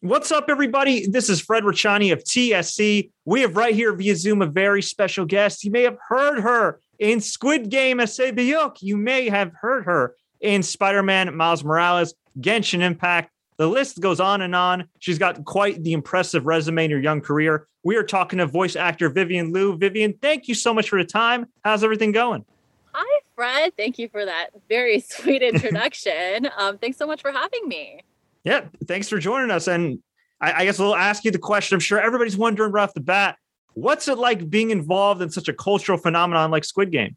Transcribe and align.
What's 0.00 0.30
up, 0.30 0.44
everybody? 0.48 1.08
This 1.08 1.28
is 1.28 1.40
Fred 1.40 1.64
Rachani 1.64 2.12
of 2.12 2.22
TSC. 2.22 3.10
We 3.24 3.40
have 3.40 3.56
right 3.56 3.74
here 3.74 3.92
via 3.92 4.14
Zoom 4.14 4.42
a 4.42 4.46
very 4.46 4.80
special 4.80 5.24
guest. 5.24 5.64
You 5.64 5.72
may 5.72 5.82
have 5.82 5.98
heard 6.08 6.38
her 6.38 6.78
in 7.00 7.20
Squid 7.20 7.68
Game 7.68 7.98
as 7.98 8.14
Sae-byeok. 8.14 8.76
You 8.80 8.96
may 8.96 9.28
have 9.28 9.52
heard 9.60 9.86
her 9.86 10.14
in 10.40 10.62
Spider 10.62 11.02
Man 11.02 11.36
Miles 11.36 11.64
Morales, 11.64 12.14
Genshin 12.38 12.80
Impact. 12.80 13.32
The 13.56 13.66
list 13.66 13.98
goes 13.98 14.20
on 14.20 14.40
and 14.40 14.54
on. 14.54 14.88
She's 15.00 15.18
got 15.18 15.44
quite 15.44 15.82
the 15.82 15.94
impressive 15.94 16.46
resume 16.46 16.84
in 16.84 16.92
her 16.92 17.00
young 17.00 17.20
career. 17.20 17.66
We 17.82 17.96
are 17.96 18.04
talking 18.04 18.38
to 18.38 18.46
voice 18.46 18.76
actor 18.76 19.08
Vivian 19.08 19.50
Lu. 19.50 19.76
Vivian, 19.76 20.12
thank 20.22 20.46
you 20.46 20.54
so 20.54 20.72
much 20.72 20.90
for 20.90 21.02
the 21.02 21.08
time. 21.08 21.46
How's 21.64 21.82
everything 21.82 22.12
going? 22.12 22.44
Hi, 22.92 23.20
Fred. 23.34 23.76
Thank 23.76 23.98
you 23.98 24.08
for 24.08 24.24
that 24.24 24.50
very 24.68 25.00
sweet 25.08 25.42
introduction. 25.42 26.48
um, 26.56 26.78
thanks 26.78 26.98
so 26.98 27.06
much 27.08 27.20
for 27.20 27.32
having 27.32 27.66
me. 27.66 28.04
Yeah, 28.44 28.66
thanks 28.86 29.08
for 29.08 29.18
joining 29.18 29.50
us. 29.50 29.68
And 29.68 30.00
I, 30.40 30.52
I 30.52 30.64
guess 30.64 30.78
we'll 30.78 30.94
ask 30.94 31.24
you 31.24 31.30
the 31.30 31.38
question. 31.38 31.76
I'm 31.76 31.80
sure 31.80 32.00
everybody's 32.00 32.36
wondering 32.36 32.72
right 32.72 32.84
off 32.84 32.94
the 32.94 33.00
bat 33.00 33.36
what's 33.80 34.08
it 34.08 34.18
like 34.18 34.50
being 34.50 34.70
involved 34.70 35.22
in 35.22 35.30
such 35.30 35.48
a 35.48 35.52
cultural 35.52 35.98
phenomenon 35.98 36.50
like 36.50 36.64
Squid 36.64 36.90
Game? 36.90 37.16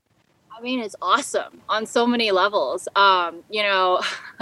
I 0.55 0.61
mean, 0.61 0.79
it's 0.79 0.95
awesome 1.01 1.59
on 1.67 1.87
so 1.87 2.05
many 2.05 2.29
levels. 2.29 2.87
Um, 2.95 3.43
you 3.49 3.63
know, 3.63 4.01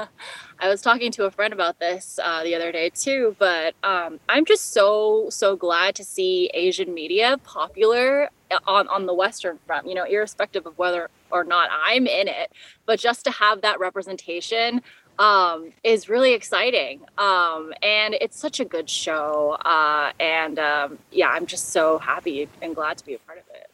I 0.59 0.67
was 0.67 0.81
talking 0.81 1.13
to 1.13 1.25
a 1.25 1.31
friend 1.31 1.53
about 1.53 1.79
this 1.79 2.19
uh, 2.21 2.43
the 2.43 2.55
other 2.55 2.73
day 2.73 2.89
too, 2.89 3.37
but 3.39 3.73
um, 3.83 4.19
I'm 4.27 4.43
just 4.43 4.73
so 4.73 5.27
so 5.29 5.55
glad 5.55 5.95
to 5.95 6.03
see 6.03 6.49
Asian 6.53 6.93
media 6.93 7.37
popular 7.45 8.29
uh, 8.51 8.59
on 8.67 8.89
on 8.89 9.05
the 9.05 9.13
Western 9.13 9.59
front. 9.65 9.87
You 9.87 9.95
know, 9.95 10.03
irrespective 10.03 10.65
of 10.65 10.77
whether 10.77 11.09
or 11.31 11.45
not 11.45 11.69
I'm 11.71 12.05
in 12.05 12.27
it, 12.27 12.51
but 12.85 12.99
just 12.99 13.23
to 13.23 13.31
have 13.31 13.61
that 13.61 13.79
representation 13.79 14.81
um, 15.19 15.71
is 15.83 16.09
really 16.09 16.33
exciting. 16.33 17.01
Um, 17.17 17.73
and 17.83 18.15
it's 18.19 18.39
such 18.39 18.59
a 18.59 18.65
good 18.65 18.89
show. 18.89 19.57
Uh, 19.65 20.11
and 20.19 20.57
um, 20.57 20.97
yeah, 21.11 21.27
I'm 21.27 21.45
just 21.45 21.69
so 21.69 21.99
happy 21.99 22.49
and 22.61 22.73
glad 22.73 22.97
to 22.97 23.05
be 23.05 23.13
a 23.13 23.19
part 23.19 23.37
of 23.37 23.43
it. 23.53 23.69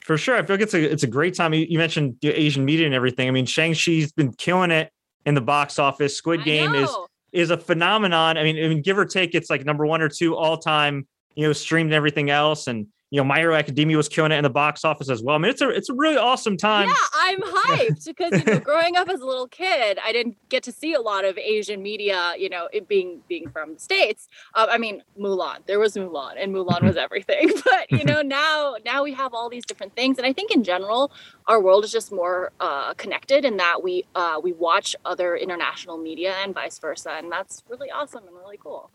For 0.00 0.16
sure. 0.16 0.36
I 0.36 0.42
feel 0.44 0.56
like 0.56 0.62
it's 0.62 0.74
a, 0.74 0.82
it's 0.82 1.02
a 1.02 1.08
great 1.08 1.34
time. 1.34 1.52
You, 1.52 1.66
you 1.68 1.78
mentioned 1.78 2.16
Asian 2.22 2.64
media 2.64 2.86
and 2.86 2.94
everything. 2.94 3.26
I 3.26 3.30
mean, 3.30 3.46
Shang-Chi's 3.46 4.12
been 4.12 4.32
killing 4.32 4.70
it 4.70 4.90
in 5.26 5.34
the 5.34 5.40
box 5.40 5.78
office. 5.78 6.16
Squid 6.16 6.44
Game 6.44 6.74
is 6.74 6.90
is 7.32 7.50
a 7.50 7.56
phenomenon. 7.56 8.38
I 8.38 8.44
mean, 8.44 8.64
I 8.64 8.68
mean, 8.68 8.80
give 8.80 8.96
or 8.96 9.04
take, 9.04 9.34
it's 9.34 9.50
like 9.50 9.64
number 9.64 9.84
one 9.84 10.00
or 10.00 10.08
two 10.08 10.36
all 10.36 10.56
time, 10.56 11.08
you 11.34 11.44
know, 11.44 11.52
streamed 11.52 11.88
and 11.88 11.94
everything 11.94 12.30
else. 12.30 12.68
And 12.68 12.86
you 13.14 13.20
know, 13.20 13.24
My 13.24 13.38
Hero 13.38 13.54
Academia 13.54 13.96
was 13.96 14.08
killing 14.08 14.32
it 14.32 14.34
in 14.34 14.42
the 14.42 14.50
box 14.50 14.84
office 14.84 15.08
as 15.08 15.22
well. 15.22 15.36
I 15.36 15.38
mean, 15.38 15.52
it's 15.52 15.60
a 15.60 15.68
it's 15.68 15.88
a 15.88 15.94
really 15.94 16.16
awesome 16.16 16.56
time. 16.56 16.88
Yeah, 16.88 16.94
I'm 17.14 17.40
hyped 17.42 18.04
because 18.06 18.32
you 18.32 18.44
know, 18.44 18.58
growing 18.64 18.96
up 18.96 19.08
as 19.08 19.20
a 19.20 19.24
little 19.24 19.46
kid, 19.46 20.00
I 20.04 20.10
didn't 20.10 20.36
get 20.48 20.64
to 20.64 20.72
see 20.72 20.94
a 20.94 21.00
lot 21.00 21.24
of 21.24 21.38
Asian 21.38 21.80
media. 21.80 22.32
You 22.36 22.48
know, 22.48 22.68
it 22.72 22.88
being 22.88 23.20
being 23.28 23.48
from 23.50 23.74
the 23.74 23.78
states. 23.78 24.28
Uh, 24.54 24.66
I 24.68 24.78
mean, 24.78 25.04
Mulan. 25.16 25.64
There 25.66 25.78
was 25.78 25.94
Mulan, 25.94 26.34
and 26.38 26.52
Mulan 26.52 26.82
was 26.82 26.96
everything. 26.96 27.52
But 27.64 27.90
you 27.92 28.04
know, 28.04 28.20
now 28.20 28.74
now 28.84 29.04
we 29.04 29.12
have 29.14 29.32
all 29.32 29.48
these 29.48 29.64
different 29.64 29.94
things, 29.94 30.18
and 30.18 30.26
I 30.26 30.32
think 30.32 30.50
in 30.50 30.64
general, 30.64 31.12
our 31.46 31.60
world 31.62 31.84
is 31.84 31.92
just 31.92 32.10
more 32.10 32.50
uh, 32.58 32.94
connected 32.94 33.44
in 33.44 33.58
that 33.58 33.80
we 33.80 34.04
uh, 34.16 34.40
we 34.42 34.52
watch 34.52 34.96
other 35.04 35.36
international 35.36 35.98
media 35.98 36.34
and 36.42 36.52
vice 36.52 36.80
versa, 36.80 37.12
and 37.12 37.30
that's 37.30 37.62
really 37.68 37.92
awesome 37.92 38.24
and 38.26 38.36
really 38.36 38.58
cool. 38.58 38.90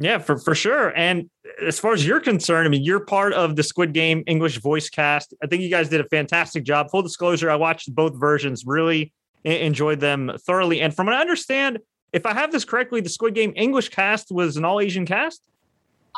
Yeah, 0.00 0.16
for, 0.16 0.38
for 0.38 0.54
sure. 0.54 0.96
And 0.96 1.28
as 1.62 1.78
far 1.78 1.92
as 1.92 2.06
you're 2.06 2.20
concerned, 2.20 2.66
I 2.66 2.70
mean, 2.70 2.82
you're 2.82 3.04
part 3.04 3.34
of 3.34 3.54
the 3.54 3.62
Squid 3.62 3.92
Game 3.92 4.24
English 4.26 4.58
voice 4.58 4.88
cast. 4.88 5.34
I 5.42 5.46
think 5.46 5.62
you 5.62 5.68
guys 5.68 5.90
did 5.90 6.00
a 6.00 6.08
fantastic 6.08 6.64
job. 6.64 6.90
Full 6.90 7.02
disclosure, 7.02 7.50
I 7.50 7.56
watched 7.56 7.94
both 7.94 8.18
versions, 8.18 8.64
really 8.66 9.12
enjoyed 9.44 10.00
them 10.00 10.32
thoroughly. 10.46 10.80
And 10.80 10.96
from 10.96 11.06
what 11.06 11.14
I 11.14 11.20
understand, 11.20 11.80
if 12.14 12.24
I 12.24 12.32
have 12.32 12.50
this 12.50 12.64
correctly, 12.64 13.02
the 13.02 13.10
Squid 13.10 13.34
Game 13.34 13.52
English 13.56 13.90
cast 13.90 14.32
was 14.32 14.56
an 14.56 14.64
all 14.64 14.80
Asian 14.80 15.04
cast. 15.04 15.42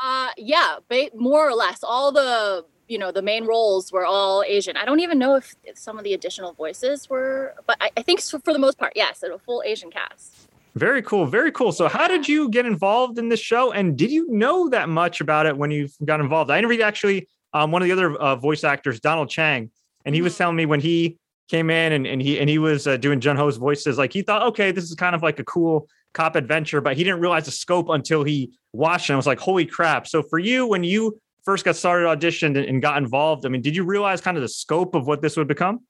Uh, 0.00 0.28
yeah, 0.36 0.77
more 1.14 1.48
or 1.48 1.55
less. 1.55 1.83
All 1.83 2.12
the 2.12 2.64
you 2.88 2.98
know 2.98 3.10
the 3.10 3.22
main 3.22 3.47
roles 3.47 3.92
were 3.92 4.05
all 4.05 4.44
Asian. 4.47 4.77
I 4.77 4.84
don't 4.84 5.00
even 5.00 5.19
know 5.19 5.36
if, 5.36 5.55
some 5.75 5.99
of 5.99 6.04
the 6.04 6.14
additional 6.14 6.53
voices 6.53 7.10
were, 7.10 7.54
but 7.66 7.76
I, 7.81 7.91
I 7.97 8.03
think 8.03 8.20
for 8.20 8.53
the 8.53 8.59
most 8.59 8.78
part, 8.78 8.93
yes, 8.94 9.22
a 9.22 9.38
full 9.38 9.62
Asian 9.64 9.91
cast. 9.91 10.49
Very 10.75 11.03
cool. 11.03 11.27
Very 11.27 11.53
cool. 11.53 11.71
So, 11.72 11.87
how 11.88 12.09
did 12.09 12.27
you 12.27 12.49
get 12.49 12.65
involved 12.65 13.19
in 13.19 13.28
this 13.28 13.41
show? 13.41 13.72
And 13.72 13.97
did 13.97 14.10
you 14.10 14.27
know 14.31 14.69
that 14.71 14.88
much 14.88 15.21
about 15.21 15.47
it 15.47 15.56
when 15.56 15.71
you 15.71 15.88
got 16.05 16.21
involved? 16.21 16.50
I 16.50 16.59
interviewed 16.59 16.81
actually 16.81 17.28
um, 17.53 17.71
one 17.71 17.83
of 17.83 17.87
the 17.87 17.93
other 17.93 18.16
uh, 18.16 18.37
voice 18.37 18.65
actors, 18.65 18.99
Donald 18.99 19.28
Chang, 19.28 19.71
and 20.06 20.15
he 20.15 20.22
was 20.22 20.32
mm-hmm. 20.32 20.38
telling 20.38 20.56
me 20.56 20.66
when 20.66 20.81
he 20.81 21.19
came 21.49 21.69
in 21.69 21.93
and, 21.93 22.06
and 22.06 22.22
he 22.22 22.41
and 22.41 22.49
he 22.49 22.59
was 22.59 22.87
uh, 22.87 22.97
doing 22.97 23.21
Jun 23.21 23.37
Ho's 23.37 23.59
voices, 23.59 23.99
like 23.99 24.12
he 24.12 24.22
thought, 24.22 24.43
okay, 24.43 24.72
this 24.72 24.84
is 24.84 24.94
kind 24.94 25.15
of 25.15 25.22
like 25.22 25.38
a 25.38 25.44
cool 25.44 25.88
cop 26.15 26.37
adventure, 26.37 26.81
but 26.81 26.97
he 26.97 27.05
didn't 27.05 27.21
realize 27.21 27.44
the 27.44 27.50
scope 27.50 27.91
until 27.91 28.25
he 28.25 28.53
watched 28.72 29.11
it. 29.11 29.12
I 29.12 29.16
was 29.16 29.27
like, 29.27 29.41
holy 29.41 29.66
crap! 29.66 30.06
So, 30.06 30.22
for 30.22 30.38
you, 30.38 30.66
when 30.66 30.84
you 30.84 31.21
first 31.44 31.66
got 31.66 31.77
started, 31.77 32.06
auditioned, 32.06 32.56
and, 32.56 32.65
and 32.65 32.81
got 32.81 32.97
involved, 32.97 33.44
I 33.44 33.50
mean, 33.50 33.61
did 33.61 33.77
you 33.77 33.84
realize 33.84 34.22
kind 34.22 34.38
of 34.38 34.43
the 34.43 34.49
scope 34.49 34.94
of 34.94 35.06
what 35.06 35.21
this 35.21 35.37
would 35.37 35.49
become? 35.49 35.81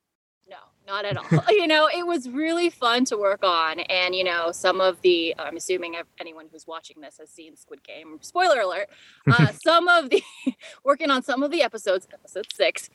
Not 0.87 1.05
at 1.05 1.17
all. 1.17 1.45
you 1.49 1.67
know, 1.67 1.89
it 1.93 2.07
was 2.07 2.29
really 2.29 2.71
fun 2.71 3.05
to 3.07 3.17
work 3.17 3.45
on. 3.45 3.81
And, 3.81 4.15
you 4.15 4.25
know, 4.25 4.53
some 4.53 4.81
of 4.81 5.01
the, 5.03 5.35
I'm 5.39 5.57
assuming 5.57 5.97
anyone 6.21 6.47
who's 6.51 6.67
watching 6.67 7.01
this 7.01 7.19
has 7.19 7.31
seen 7.31 7.57
Squid 7.57 7.83
Game, 7.83 8.19
spoiler 8.21 8.61
alert, 8.61 8.89
uh, 9.31 9.49
some 9.65 9.89
of 9.89 10.11
the, 10.11 10.23
working 10.85 11.11
on 11.11 11.23
some 11.23 11.43
of 11.43 11.51
the 11.51 11.63
episodes, 11.63 12.09
episode 12.13 12.47
six, 12.53 12.91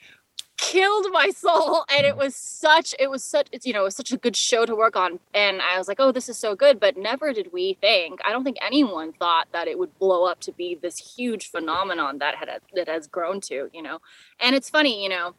killed 0.57 1.05
my 1.11 1.29
soul 1.29 1.85
and 1.95 2.05
it 2.05 2.17
was 2.17 2.35
such 2.35 2.95
it 2.97 3.11
was 3.11 3.23
such 3.23 3.47
it's 3.51 3.65
you 3.65 3.71
know 3.71 3.81
it 3.81 3.83
was 3.83 3.95
such 3.95 4.11
a 4.11 4.17
good 4.17 4.35
show 4.35 4.65
to 4.65 4.75
work 4.75 4.95
on 4.95 5.19
and 5.35 5.61
i 5.61 5.77
was 5.77 5.87
like 5.87 5.99
oh 5.99 6.11
this 6.11 6.27
is 6.27 6.37
so 6.37 6.55
good 6.55 6.79
but 6.79 6.97
never 6.97 7.31
did 7.31 7.53
we 7.53 7.77
think 7.79 8.19
i 8.25 8.31
don't 8.31 8.43
think 8.43 8.57
anyone 8.59 9.13
thought 9.13 9.47
that 9.51 9.67
it 9.67 9.77
would 9.77 9.97
blow 9.99 10.25
up 10.25 10.39
to 10.39 10.51
be 10.51 10.75
this 10.81 10.97
huge 11.15 11.51
phenomenon 11.51 12.17
that 12.17 12.35
had 12.35 12.49
that 12.73 12.87
has 12.87 13.05
grown 13.05 13.39
to 13.39 13.69
you 13.71 13.83
know 13.83 13.99
and 14.39 14.55
it's 14.55 14.69
funny 14.69 15.03
you 15.03 15.09
know 15.09 15.35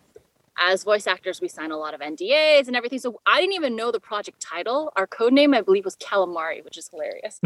as 0.60 0.84
voice 0.84 1.06
actors, 1.06 1.40
we 1.40 1.48
sign 1.48 1.70
a 1.70 1.76
lot 1.76 1.94
of 1.94 2.00
NDAs 2.00 2.66
and 2.66 2.76
everything. 2.76 2.98
So 2.98 3.20
I 3.26 3.40
didn't 3.40 3.54
even 3.54 3.76
know 3.76 3.90
the 3.90 4.00
project 4.00 4.40
title. 4.40 4.92
Our 4.96 5.06
code 5.06 5.32
name, 5.32 5.54
I 5.54 5.60
believe, 5.60 5.84
was 5.84 5.96
Calamari, 5.96 6.64
which 6.64 6.78
is 6.78 6.88
hilarious. 6.88 7.40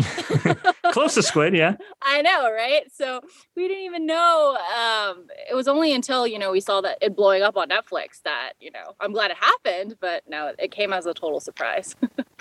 Close 0.93 1.15
to 1.15 1.23
Squid, 1.23 1.55
yeah. 1.55 1.77
I 2.03 2.23
know, 2.23 2.53
right? 2.53 2.83
So 2.93 3.21
we 3.57 3.69
didn't 3.69 3.85
even 3.85 4.07
know. 4.07 4.57
Um, 4.77 5.27
it 5.51 5.55
was 5.55 5.69
only 5.69 5.93
until 5.93 6.27
you 6.27 6.39
know 6.39 6.53
we 6.53 6.61
saw 6.61 6.81
that 6.81 6.99
it 7.01 7.17
blowing 7.17 7.43
up 7.43 7.57
on 7.57 7.69
Netflix 7.69 8.23
that 8.25 8.53
you 8.61 8.71
know 8.71 8.95
I'm 9.01 9.13
glad 9.13 9.31
it 9.31 9.37
happened, 9.39 9.97
but 10.01 10.23
no, 10.29 10.53
it 10.59 10.71
came 10.73 10.93
as 10.93 11.07
a 11.07 11.15
total 11.15 11.41
surprise. 11.41 11.97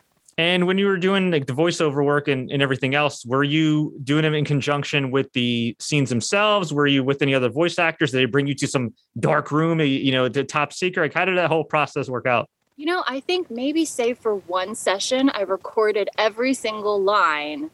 And 0.42 0.66
when 0.66 0.80
you 0.80 0.88
were 0.88 0.98
doing 0.98 1.30
like 1.30 1.46
the 1.46 1.54
voiceover 1.54 2.04
work 2.04 2.28
and, 2.28 2.52
and 2.52 2.64
everything 2.64 2.96
else, 2.96 3.24
were 3.24 3.44
you 3.44 3.96
doing 4.04 4.24
them 4.24 4.34
in 4.34 4.44
conjunction 4.44 5.12
with 5.12 5.32
the 5.34 5.76
scenes 5.80 6.10
themselves? 6.10 6.74
Were 6.74 6.88
you 6.88 7.04
with 7.04 7.22
any 7.22 7.36
other 7.36 7.48
voice 7.48 7.78
actors? 7.78 8.10
Did 8.10 8.18
they 8.18 8.26
bring 8.26 8.48
you 8.48 8.56
to 8.56 8.66
some 8.66 8.96
dark 9.20 9.52
room, 9.52 9.80
you 9.80 10.12
know, 10.12 10.30
the 10.30 10.44
top 10.44 10.74
secret? 10.74 11.04
Like, 11.04 11.14
how 11.14 11.26
did 11.26 11.38
that 11.38 11.48
whole 11.48 11.64
process 11.64 12.10
work 12.10 12.26
out? 12.26 12.50
You 12.76 12.88
know, 12.88 13.04
I 13.08 13.20
think 13.20 13.52
maybe 13.52 13.86
save 13.86 14.18
for 14.18 14.38
one 14.38 14.74
session, 14.74 15.30
I 15.30 15.42
recorded 15.42 16.10
every 16.18 16.56
single 16.56 17.00
line 17.00 17.70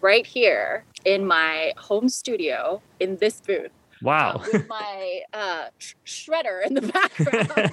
right 0.00 0.24
here 0.24 0.84
in 1.04 1.26
my 1.26 1.72
home 1.76 2.08
studio 2.08 2.80
in 3.00 3.16
this 3.16 3.40
booth. 3.40 3.72
Wow. 4.00 4.36
Uh, 4.36 4.44
with 4.52 4.68
my 4.68 5.22
uh, 5.32 5.64
sh- 5.78 5.94
shredder 6.06 6.64
in 6.64 6.74
the 6.74 6.82
background. 6.92 7.72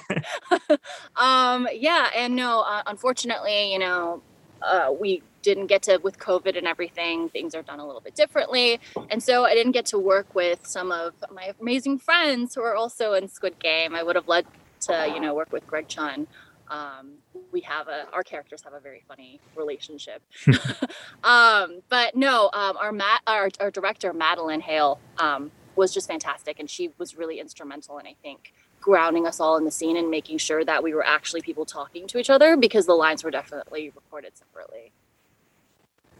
um, 1.16 1.68
yeah, 1.72 2.10
and 2.16 2.36
no, 2.36 2.62
uh, 2.62 2.82
unfortunately, 2.88 3.72
you 3.72 3.78
know, 3.78 4.24
uh, 4.62 4.92
we 4.98 5.24
didn't 5.42 5.68
get 5.68 5.82
to 5.84 5.98
with 6.04 6.20
covid 6.20 6.58
and 6.58 6.68
everything 6.68 7.30
things 7.30 7.56
are 7.56 7.62
done 7.62 7.80
a 7.80 7.86
little 7.86 8.02
bit 8.02 8.16
differently. 8.16 8.80
And 9.10 9.22
so 9.24 9.46
i 9.46 9.54
didn't 9.54 9.72
get 9.72 9.86
to 9.88 10.00
work 10.00 10.34
with 10.36 10.66
some 10.68 10.92
of 10.92 11.14
my 11.32 11.54
amazing 11.60 12.00
friends 12.00 12.56
who 12.56 12.62
are 12.62 12.76
also 12.76 13.14
in 13.14 13.28
squid 13.28 13.60
game. 13.60 13.96
I 13.96 14.04
would 14.04 14.16
have 14.16 14.28
loved 14.28 14.48
to 14.82 15.12
you 15.14 15.20
know 15.20 15.34
work 15.34 15.52
with 15.52 15.66
greg 15.68 15.88
chun. 15.88 16.28
Um, 16.70 17.14
we 17.52 17.62
have 17.62 17.88
a 17.88 18.08
our 18.14 18.24
characters 18.24 18.62
have 18.64 18.74
a 18.74 18.80
very 18.80 19.04
funny 19.08 19.40
relationship. 19.56 20.22
Um, 21.24 21.82
but 21.90 22.16
no 22.16 22.50
um, 22.54 22.78
our, 22.78 22.94
Matt, 22.94 23.22
our, 23.28 23.50
our 23.60 23.70
director 23.70 24.14
madeline 24.14 24.62
hale 24.62 25.00
um, 25.18 25.52
was 25.76 25.94
just 25.94 26.08
fantastic 26.08 26.60
and 26.60 26.70
she 26.70 26.92
was 26.98 27.18
really 27.18 27.40
instrumental 27.40 27.98
and 27.98 28.08
i 28.08 28.16
think 28.22 28.54
grounding 28.82 29.28
us 29.28 29.40
all 29.40 29.58
in 29.58 29.66
the 29.66 29.72
scene 29.72 29.98
and 29.98 30.10
making 30.10 30.38
sure 30.38 30.64
that 30.64 30.84
we 30.84 30.94
were 30.94 31.06
actually 31.06 31.42
people 31.42 31.66
talking 31.66 32.08
to 32.08 32.18
each 32.18 32.30
other 32.30 32.56
because 32.58 32.86
the 32.86 32.94
lines 32.94 33.24
were 33.24 33.32
definitely 33.32 33.92
recorded 33.96 34.38
separately. 34.38 34.92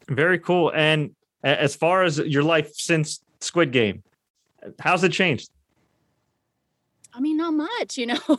Very 0.08 0.40
cool. 0.40 0.72
And 0.74 1.16
as 1.44 1.76
far 1.76 2.04
as 2.04 2.18
your 2.20 2.44
life 2.44 2.74
since 2.74 3.22
Squid 3.40 3.72
Game, 3.72 4.04
how's 4.80 5.04
it 5.04 5.12
changed? 5.12 5.50
I 7.14 7.22
mean, 7.22 7.38
not 7.38 7.54
much, 7.54 7.98
you 7.98 8.06
know. 8.06 8.20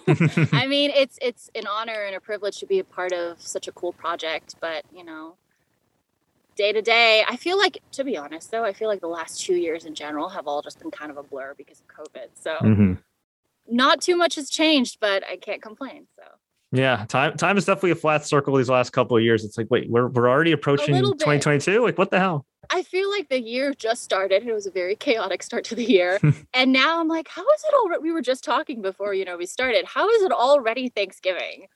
I 0.53 0.67
mean, 0.67 0.91
it's 0.95 1.19
it's 1.21 1.51
an 1.55 1.67
honor 1.67 2.05
and 2.05 2.15
a 2.15 2.21
privilege 2.21 2.59
to 2.59 2.67
be 2.67 2.79
a 2.79 2.85
part 2.85 3.13
of 3.13 3.41
such 3.41 3.67
a 3.67 3.73
cool 3.73 3.93
project, 3.93 4.55
but 4.61 4.85
you 4.95 5.05
know, 5.05 5.35
day 6.57 6.73
to 6.73 6.81
day, 6.81 7.25
I 7.29 7.37
feel 7.37 7.59
like, 7.59 7.83
to 7.93 8.05
be 8.05 8.17
honest, 8.17 8.51
though, 8.51 8.65
I 8.65 8.73
feel 8.73 8.89
like 8.89 9.01
the 9.01 9.09
last 9.09 9.41
two 9.41 9.55
years 9.55 9.87
in 9.87 9.95
general 9.95 10.29
have 10.29 10.47
all 10.47 10.63
just 10.63 10.79
been 10.79 10.91
kind 10.91 11.11
of 11.11 11.17
a 11.17 11.23
blur 11.23 11.55
because 11.57 11.81
of 11.81 12.07
COVID. 12.07 12.29
So. 12.35 12.57
Mm-hmm 12.63 12.93
not 13.71 14.01
too 14.01 14.17
much 14.17 14.35
has 14.35 14.51
changed, 14.51 14.99
but 15.01 15.23
I 15.27 15.37
can't 15.37 15.63
complain. 15.63 16.07
So 16.17 16.25
yeah, 16.73 17.05
time 17.09 17.37
time 17.37 17.57
is 17.57 17.65
definitely 17.65 17.93
a 17.93 17.97
flat 17.97 18.25
circle 18.25 18.57
these 18.57 18.69
last 18.69 18.91
couple 18.91 19.17
of 19.17 19.23
years. 19.23 19.45
It's 19.45 19.59
like, 19.59 19.69
wait, 19.71 19.91
we're 19.91 20.09
we're 20.09 20.29
already 20.29 20.53
approaching 20.53 20.95
2022. 20.95 21.83
Like, 21.83 21.99
what 21.99 22.11
the 22.11 22.21
hell? 22.21 22.47
I 22.73 22.83
feel 22.83 23.11
like 23.11 23.29
the 23.29 23.41
year 23.41 23.75
just 23.75 24.05
started. 24.05 24.43
And 24.43 24.51
it 24.51 24.55
was 24.55 24.67
a 24.67 24.71
very 24.71 24.95
chaotic 24.95 25.43
start 25.43 25.65
to 25.65 25.75
the 25.75 25.85
year. 25.85 26.21
and 26.55 26.73
now 26.73 27.01
I'm 27.01 27.09
like, 27.09 27.27
how 27.27 27.43
is 27.43 27.65
it 27.69 27.75
already? 27.75 28.03
We 28.03 28.13
were 28.13 28.23
just 28.23 28.45
talking 28.45 28.81
before, 28.81 29.15
you 29.15 29.25
know, 29.25 29.37
we 29.37 29.47
started. 29.47 29.85
How 29.87 30.09
is 30.09 30.23
it 30.23 30.31
already 30.31 30.89
Thanksgiving? 30.89 31.67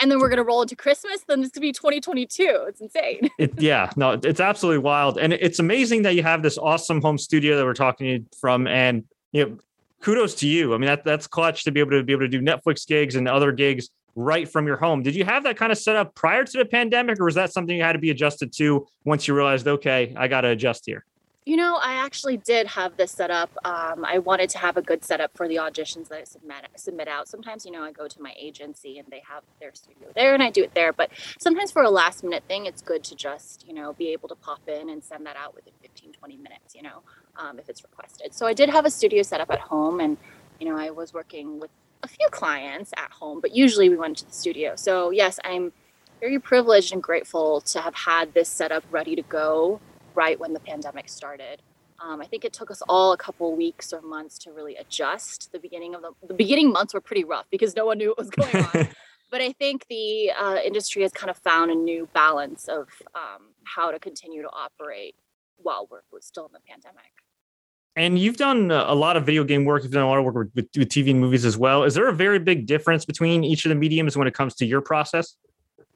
And 0.00 0.10
then 0.10 0.18
we're 0.18 0.28
going 0.28 0.38
to 0.38 0.44
roll 0.44 0.62
into 0.62 0.76
Christmas. 0.76 1.22
Then 1.26 1.42
it's 1.42 1.50
going 1.50 1.52
to 1.52 1.60
be 1.60 1.72
2022. 1.72 2.64
It's 2.68 2.80
insane. 2.80 3.30
It, 3.38 3.60
yeah, 3.60 3.90
no, 3.96 4.18
it's 4.22 4.40
absolutely 4.40 4.78
wild. 4.78 5.18
And 5.18 5.32
it's 5.32 5.60
amazing 5.60 6.02
that 6.02 6.14
you 6.14 6.22
have 6.22 6.42
this 6.42 6.58
awesome 6.58 7.00
home 7.00 7.18
studio 7.18 7.56
that 7.56 7.64
we're 7.64 7.74
talking 7.74 8.26
from. 8.40 8.66
And, 8.66 9.04
you 9.32 9.46
know, 9.46 9.58
kudos 10.04 10.34
to 10.36 10.46
you. 10.46 10.74
I 10.74 10.78
mean, 10.78 10.86
that 10.86 11.04
that's 11.04 11.26
clutch 11.26 11.64
to 11.64 11.72
be 11.72 11.80
able 11.80 11.92
to 11.92 12.02
be 12.02 12.12
able 12.12 12.22
to 12.22 12.28
do 12.28 12.42
Netflix 12.42 12.86
gigs 12.86 13.16
and 13.16 13.26
other 13.26 13.52
gigs 13.52 13.88
right 14.14 14.48
from 14.48 14.66
your 14.66 14.76
home. 14.76 15.02
Did 15.02 15.16
you 15.16 15.24
have 15.24 15.44
that 15.44 15.56
kind 15.56 15.72
of 15.72 15.78
set 15.78 15.96
up 15.96 16.14
prior 16.14 16.44
to 16.44 16.58
the 16.58 16.64
pandemic, 16.64 17.18
or 17.18 17.24
was 17.24 17.34
that 17.34 17.52
something 17.52 17.76
you 17.76 17.82
had 17.82 17.94
to 17.94 17.98
be 17.98 18.10
adjusted 18.10 18.52
to 18.58 18.86
once 19.04 19.26
you 19.26 19.34
realized, 19.34 19.66
okay, 19.66 20.14
I 20.16 20.28
got 20.28 20.42
to 20.42 20.48
adjust 20.48 20.84
here? 20.86 21.04
You 21.46 21.56
know, 21.58 21.76
I 21.76 21.96
actually 21.96 22.38
did 22.38 22.66
have 22.68 22.96
this 22.96 23.12
set 23.12 23.30
up. 23.30 23.50
Um, 23.66 24.02
I 24.02 24.18
wanted 24.18 24.48
to 24.50 24.58
have 24.58 24.78
a 24.78 24.82
good 24.82 25.04
setup 25.04 25.36
for 25.36 25.46
the 25.46 25.56
auditions 25.56 26.08
that 26.08 26.18
I 26.18 26.24
submit 26.24 26.64
submit 26.76 27.06
out. 27.06 27.28
Sometimes, 27.28 27.66
you 27.66 27.70
know, 27.70 27.82
I 27.82 27.92
go 27.92 28.08
to 28.08 28.22
my 28.22 28.32
agency 28.38 28.98
and 28.98 29.06
they 29.10 29.22
have 29.28 29.42
their 29.60 29.74
studio 29.74 30.08
there, 30.14 30.32
and 30.32 30.42
I 30.42 30.48
do 30.48 30.62
it 30.62 30.74
there. 30.74 30.94
But 30.94 31.10
sometimes 31.38 31.70
for 31.70 31.82
a 31.82 31.90
last 31.90 32.24
minute 32.24 32.44
thing, 32.48 32.64
it's 32.64 32.80
good 32.80 33.04
to 33.04 33.14
just, 33.14 33.68
you 33.68 33.74
know, 33.74 33.92
be 33.92 34.08
able 34.08 34.26
to 34.30 34.34
pop 34.34 34.66
in 34.68 34.88
and 34.88 35.04
send 35.04 35.26
that 35.26 35.36
out 35.36 35.54
within 35.54 35.74
15, 35.82 36.12
20 36.12 36.36
minutes. 36.38 36.74
You 36.74 36.82
know, 36.82 37.02
um, 37.36 37.58
if 37.58 37.68
it's 37.68 37.82
requested. 37.82 38.32
So 38.32 38.46
I 38.46 38.54
did 38.54 38.70
have 38.70 38.86
a 38.86 38.90
studio 38.90 39.22
set 39.22 39.42
up 39.42 39.50
at 39.50 39.60
home, 39.60 40.00
and 40.00 40.16
you 40.58 40.66
know, 40.66 40.78
I 40.78 40.92
was 40.92 41.12
working 41.12 41.60
with 41.60 41.70
a 42.02 42.08
few 42.08 42.26
clients 42.30 42.94
at 42.96 43.10
home, 43.10 43.40
but 43.42 43.54
usually 43.54 43.90
we 43.90 43.96
went 43.96 44.16
to 44.18 44.24
the 44.24 44.32
studio. 44.32 44.76
So, 44.76 45.10
yes, 45.10 45.38
I'm 45.44 45.72
very 46.20 46.38
privileged 46.38 46.94
and 46.94 47.02
grateful 47.02 47.60
to 47.62 47.80
have 47.80 47.94
had 47.94 48.32
this 48.32 48.48
setup 48.48 48.84
ready 48.90 49.14
to 49.14 49.22
go 49.22 49.80
right 50.14 50.38
when 50.38 50.52
the 50.52 50.60
pandemic 50.60 51.08
started. 51.08 51.62
Um, 52.00 52.20
I 52.20 52.26
think 52.26 52.44
it 52.44 52.52
took 52.52 52.70
us 52.70 52.82
all 52.88 53.12
a 53.12 53.16
couple 53.16 53.54
weeks 53.54 53.92
or 53.92 54.02
months 54.02 54.38
to 54.40 54.52
really 54.52 54.76
adjust. 54.76 55.52
The 55.52 55.58
beginning 55.58 55.94
of 55.94 56.02
the, 56.02 56.10
the 56.26 56.34
beginning 56.34 56.72
months 56.72 56.92
were 56.92 57.00
pretty 57.00 57.24
rough 57.24 57.46
because 57.50 57.76
no 57.76 57.86
one 57.86 57.98
knew 57.98 58.08
what 58.08 58.18
was 58.18 58.30
going 58.30 58.56
on. 58.56 58.88
but 59.30 59.40
I 59.40 59.52
think 59.52 59.86
the 59.88 60.32
uh, 60.32 60.58
industry 60.64 61.02
has 61.02 61.12
kind 61.12 61.30
of 61.30 61.36
found 61.38 61.70
a 61.70 61.74
new 61.74 62.08
balance 62.12 62.68
of 62.68 62.88
um, 63.14 63.52
how 63.64 63.90
to 63.90 63.98
continue 63.98 64.42
to 64.42 64.50
operate 64.50 65.14
while 65.56 65.88
we're, 65.90 66.02
we're 66.12 66.20
still 66.20 66.46
in 66.46 66.52
the 66.52 66.60
pandemic. 66.68 67.12
And 67.96 68.18
you've 68.18 68.36
done 68.36 68.72
a 68.72 68.92
lot 68.92 69.16
of 69.16 69.24
video 69.24 69.44
game 69.44 69.64
work. 69.64 69.84
You've 69.84 69.92
done 69.92 70.02
a 70.02 70.08
lot 70.08 70.18
of 70.18 70.24
work 70.24 70.34
with, 70.34 70.68
with, 70.76 70.88
TV 70.88 71.10
and 71.10 71.20
movies 71.20 71.44
as 71.44 71.56
well. 71.56 71.84
Is 71.84 71.94
there 71.94 72.08
a 72.08 72.12
very 72.12 72.40
big 72.40 72.66
difference 72.66 73.04
between 73.04 73.44
each 73.44 73.64
of 73.64 73.68
the 73.68 73.76
mediums 73.76 74.16
when 74.16 74.26
it 74.26 74.34
comes 74.34 74.56
to 74.56 74.66
your 74.66 74.80
process? 74.80 75.36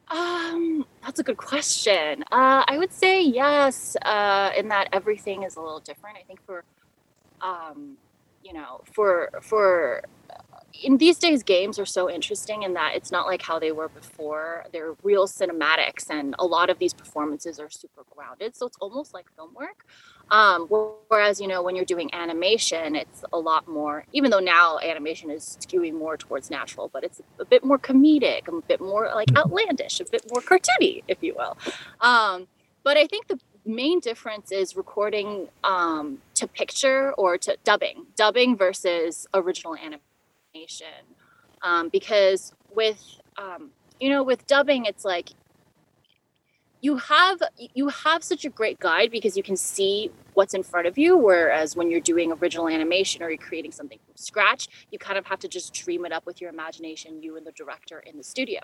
Um, 0.06 0.67
that's 1.08 1.20
a 1.20 1.22
good 1.22 1.38
question. 1.38 2.22
Uh, 2.30 2.64
I 2.68 2.76
would 2.76 2.92
say 2.92 3.22
yes, 3.22 3.96
uh, 4.02 4.50
in 4.54 4.68
that 4.68 4.88
everything 4.92 5.42
is 5.42 5.56
a 5.56 5.60
little 5.62 5.80
different. 5.80 6.18
I 6.18 6.22
think 6.22 6.44
for, 6.44 6.64
um, 7.40 7.96
you 8.44 8.52
know, 8.52 8.82
for 8.92 9.30
for 9.40 10.02
in 10.82 10.98
these 10.98 11.16
days 11.16 11.42
games 11.42 11.78
are 11.78 11.86
so 11.86 12.10
interesting 12.10 12.62
in 12.62 12.74
that 12.74 12.92
it's 12.94 13.10
not 13.10 13.26
like 13.26 13.40
how 13.40 13.58
they 13.58 13.72
were 13.72 13.88
before 13.88 14.66
they're 14.70 14.94
real 15.02 15.26
cinematics 15.26 16.10
and 16.10 16.34
a 16.38 16.44
lot 16.44 16.68
of 16.68 16.78
these 16.78 16.92
performances 16.92 17.58
are 17.58 17.70
super 17.70 18.02
grounded 18.14 18.54
so 18.54 18.66
it's 18.66 18.76
almost 18.80 19.12
like 19.12 19.26
film 19.34 19.52
work 19.54 19.86
um, 20.30 20.68
whereas 21.08 21.40
you 21.40 21.46
know 21.46 21.62
when 21.62 21.74
you're 21.74 21.84
doing 21.84 22.12
animation 22.14 22.94
it's 22.94 23.24
a 23.32 23.38
lot 23.38 23.66
more 23.66 24.04
even 24.12 24.30
though 24.30 24.40
now 24.40 24.78
animation 24.78 25.30
is 25.30 25.58
skewing 25.60 25.94
more 25.94 26.16
towards 26.16 26.50
natural 26.50 26.90
but 26.92 27.04
it's 27.04 27.20
a 27.38 27.44
bit 27.44 27.64
more 27.64 27.78
comedic 27.78 28.48
a 28.48 28.62
bit 28.62 28.80
more 28.80 29.10
like 29.14 29.28
mm-hmm. 29.28 29.38
outlandish 29.38 30.00
a 30.00 30.04
bit 30.04 30.24
more 30.30 30.42
cartoony 30.42 31.02
if 31.08 31.18
you 31.22 31.34
will 31.34 31.56
um, 32.00 32.46
but 32.82 32.96
i 32.96 33.06
think 33.06 33.26
the 33.28 33.38
main 33.64 34.00
difference 34.00 34.50
is 34.50 34.76
recording 34.76 35.48
um, 35.62 36.18
to 36.34 36.46
picture 36.46 37.12
or 37.12 37.36
to 37.36 37.56
dubbing 37.64 38.06
dubbing 38.16 38.56
versus 38.56 39.26
original 39.34 39.76
animation 39.76 40.86
um, 41.62 41.88
because 41.88 42.52
with 42.74 43.02
um, 43.36 43.70
you 44.00 44.08
know 44.08 44.22
with 44.22 44.46
dubbing 44.46 44.84
it's 44.84 45.04
like 45.04 45.30
you 46.80 46.96
have 46.96 47.42
you 47.74 47.88
have 47.88 48.22
such 48.22 48.44
a 48.44 48.48
great 48.48 48.78
guide 48.78 49.10
because 49.10 49.36
you 49.36 49.42
can 49.42 49.56
see 49.56 50.10
what's 50.34 50.54
in 50.54 50.62
front 50.62 50.86
of 50.86 50.96
you 50.96 51.16
whereas 51.16 51.74
when 51.74 51.90
you're 51.90 52.00
doing 52.00 52.32
original 52.32 52.68
animation 52.68 53.22
or 53.22 53.28
you're 53.28 53.38
creating 53.38 53.72
something 53.72 53.98
from 54.06 54.16
scratch 54.16 54.68
you 54.92 54.98
kind 54.98 55.18
of 55.18 55.26
have 55.26 55.40
to 55.40 55.48
just 55.48 55.74
dream 55.74 56.04
it 56.04 56.12
up 56.12 56.24
with 56.26 56.40
your 56.40 56.50
imagination 56.50 57.20
you 57.22 57.36
and 57.36 57.44
the 57.46 57.52
director 57.52 57.98
in 58.00 58.16
the 58.16 58.22
studio. 58.22 58.60